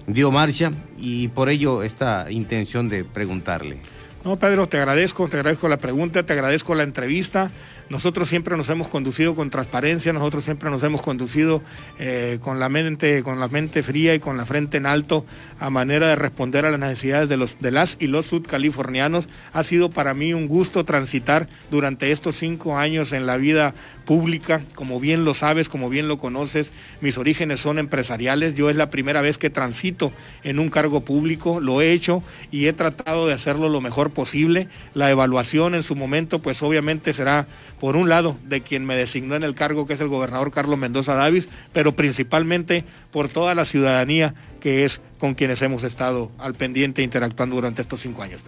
dio 0.08 0.32
marcha 0.32 0.72
y 0.98 1.28
por 1.30 1.50
ello 1.50 1.84
esta 1.84 2.32
intención 2.32 2.90
de 2.90 3.04
preguntarle. 3.04 3.80
No, 4.24 4.38
Pedro, 4.38 4.68
te 4.68 4.78
agradezco, 4.78 5.28
te 5.28 5.38
agradezco 5.38 5.68
la 5.68 5.78
pregunta, 5.78 6.24
te 6.24 6.34
agradezco 6.34 6.76
la 6.76 6.84
entrevista. 6.84 7.52
Nosotros 7.92 8.30
siempre 8.30 8.56
nos 8.56 8.70
hemos 8.70 8.88
conducido 8.88 9.36
con 9.36 9.50
transparencia, 9.50 10.14
nosotros 10.14 10.46
siempre 10.46 10.70
nos 10.70 10.82
hemos 10.82 11.02
conducido 11.02 11.62
eh, 12.00 12.40
con 12.40 12.58
la 12.58 12.70
mente, 12.70 13.22
con 13.22 13.42
la 13.42 13.50
mente 13.50 13.84
fría 13.84 14.16
y 14.16 14.20
con 14.22 14.38
la 14.38 14.46
frente 14.46 14.78
en 14.78 14.86
alto 14.86 15.26
a 15.60 15.70
manera 15.70 16.08
de 16.08 16.16
responder 16.16 16.66
a 16.66 16.72
las 16.72 16.80
necesidades 16.80 17.28
de 17.28 17.36
los 17.36 17.60
de 17.60 17.72
las 17.72 17.98
y 18.00 18.08
los 18.08 18.28
sudcalifornianos. 18.28 19.28
Ha 19.52 19.64
sido 19.64 19.90
para 19.90 20.14
mí 20.14 20.34
un 20.34 20.48
gusto 20.48 20.86
transitar 20.86 21.50
durante 21.70 22.14
estos 22.14 22.38
cinco 22.38 22.78
años 22.78 23.12
en 23.12 23.26
la 23.26 23.36
vida 23.36 23.76
pública, 24.06 24.62
como 24.76 25.02
bien 25.02 25.26
lo 25.26 25.34
sabes, 25.34 25.68
como 25.68 25.90
bien 25.90 26.08
lo 26.08 26.18
conoces. 26.18 26.72
Mis 27.02 27.18
orígenes 27.18 27.60
son 27.60 27.78
empresariales. 27.78 28.54
Yo 28.54 28.70
es 28.70 28.78
la 28.78 28.90
primera 28.90 29.20
vez 29.20 29.38
que 29.38 29.50
transito 29.50 30.14
en 30.46 30.60
un 30.60 30.70
cargo 30.70 31.02
público. 31.02 31.60
Lo 31.60 31.82
he 31.82 31.92
hecho 31.92 32.24
y 32.52 32.68
he 32.68 32.74
tratado 32.74 33.28
de 33.28 33.34
hacerlo 33.34 33.68
lo 33.68 33.82
mejor 33.82 34.12
posible. 34.12 34.70
La 34.94 35.12
evaluación 35.12 35.76
en 35.76 35.84
su 35.84 35.98
momento, 35.98 36.42
pues 36.42 36.64
obviamente 36.64 37.12
será 37.12 37.48
por 37.82 37.96
un 37.96 38.10
lado, 38.10 38.38
de 38.48 38.62
quien 38.62 38.86
me 38.86 38.96
designó 38.96 39.34
en 39.34 39.42
el 39.42 39.56
cargo, 39.56 39.88
que 39.88 39.94
es 39.94 40.02
el 40.02 40.08
gobernador 40.08 40.52
Carlos 40.52 40.78
Mendoza 40.78 41.16
Davis, 41.16 41.50
pero 41.74 41.96
principalmente 41.96 42.84
por 43.10 43.28
toda 43.28 43.56
la 43.56 43.66
ciudadanía 43.66 44.36
que 44.60 44.86
es 44.86 45.02
con 45.18 45.34
quienes 45.34 45.64
hemos 45.64 45.84
estado 45.84 46.32
al 46.38 46.54
pendiente 46.54 47.02
interactuando 47.02 47.56
durante 47.56 47.82
estos 47.82 48.00
cinco 48.00 48.22
años. 48.22 48.42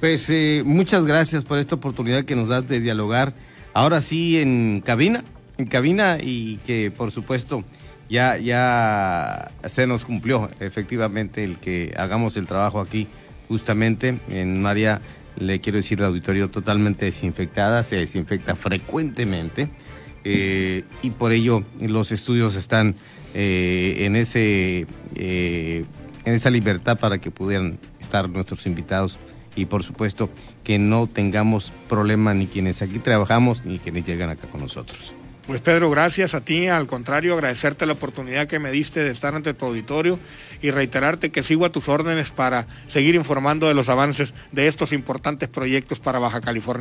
Pues 0.00 0.28
eh, 0.30 0.64
muchas 0.66 1.04
gracias 1.04 1.44
por 1.44 1.60
esta 1.60 1.76
oportunidad 1.76 2.24
que 2.24 2.34
nos 2.34 2.48
das 2.48 2.66
de 2.66 2.80
dialogar. 2.80 3.34
Ahora 3.72 4.00
sí 4.00 4.40
en 4.40 4.82
cabina, 4.84 5.22
en 5.56 5.66
cabina 5.66 6.18
y 6.20 6.56
que 6.66 6.90
por 6.90 7.12
supuesto 7.12 7.62
ya, 8.08 8.36
ya 8.36 9.52
se 9.68 9.86
nos 9.86 10.04
cumplió 10.04 10.48
efectivamente 10.58 11.44
el 11.44 11.60
que 11.60 11.94
hagamos 11.96 12.36
el 12.36 12.48
trabajo 12.48 12.80
aquí 12.80 13.06
justamente 13.46 14.18
en 14.28 14.60
María 14.60 15.00
le 15.36 15.60
quiero 15.60 15.76
decir 15.76 16.00
al 16.00 16.06
auditorio, 16.06 16.50
totalmente 16.50 17.04
desinfectada, 17.04 17.82
se 17.82 17.96
desinfecta 17.96 18.54
frecuentemente 18.54 19.68
eh, 20.24 20.84
y 21.02 21.10
por 21.10 21.32
ello 21.32 21.64
los 21.80 22.12
estudios 22.12 22.56
están 22.56 22.94
eh, 23.34 23.94
en, 24.00 24.16
ese, 24.16 24.86
eh, 25.14 25.84
en 26.24 26.34
esa 26.34 26.50
libertad 26.50 26.98
para 26.98 27.18
que 27.18 27.30
pudieran 27.30 27.78
estar 28.00 28.28
nuestros 28.28 28.66
invitados 28.66 29.18
y 29.56 29.66
por 29.66 29.82
supuesto 29.82 30.30
que 30.64 30.78
no 30.78 31.06
tengamos 31.06 31.72
problema 31.88 32.34
ni 32.34 32.46
quienes 32.46 32.82
aquí 32.82 32.98
trabajamos 32.98 33.64
ni 33.64 33.78
quienes 33.78 34.04
llegan 34.04 34.30
acá 34.30 34.46
con 34.48 34.60
nosotros. 34.60 35.14
Pues 35.50 35.62
Pedro, 35.62 35.90
gracias 35.90 36.36
a 36.36 36.42
ti, 36.42 36.68
al 36.68 36.86
contrario, 36.86 37.34
agradecerte 37.34 37.84
la 37.84 37.94
oportunidad 37.94 38.46
que 38.46 38.60
me 38.60 38.70
diste 38.70 39.02
de 39.02 39.10
estar 39.10 39.34
ante 39.34 39.52
tu 39.52 39.66
auditorio 39.66 40.20
y 40.62 40.70
reiterarte 40.70 41.32
que 41.32 41.42
sigo 41.42 41.64
a 41.64 41.70
tus 41.70 41.88
órdenes 41.88 42.30
para 42.30 42.68
seguir 42.86 43.16
informando 43.16 43.66
de 43.66 43.74
los 43.74 43.88
avances 43.88 44.32
de 44.52 44.68
estos 44.68 44.92
importantes 44.92 45.48
proyectos 45.48 45.98
para 45.98 46.20
Baja 46.20 46.40
California. 46.40 46.78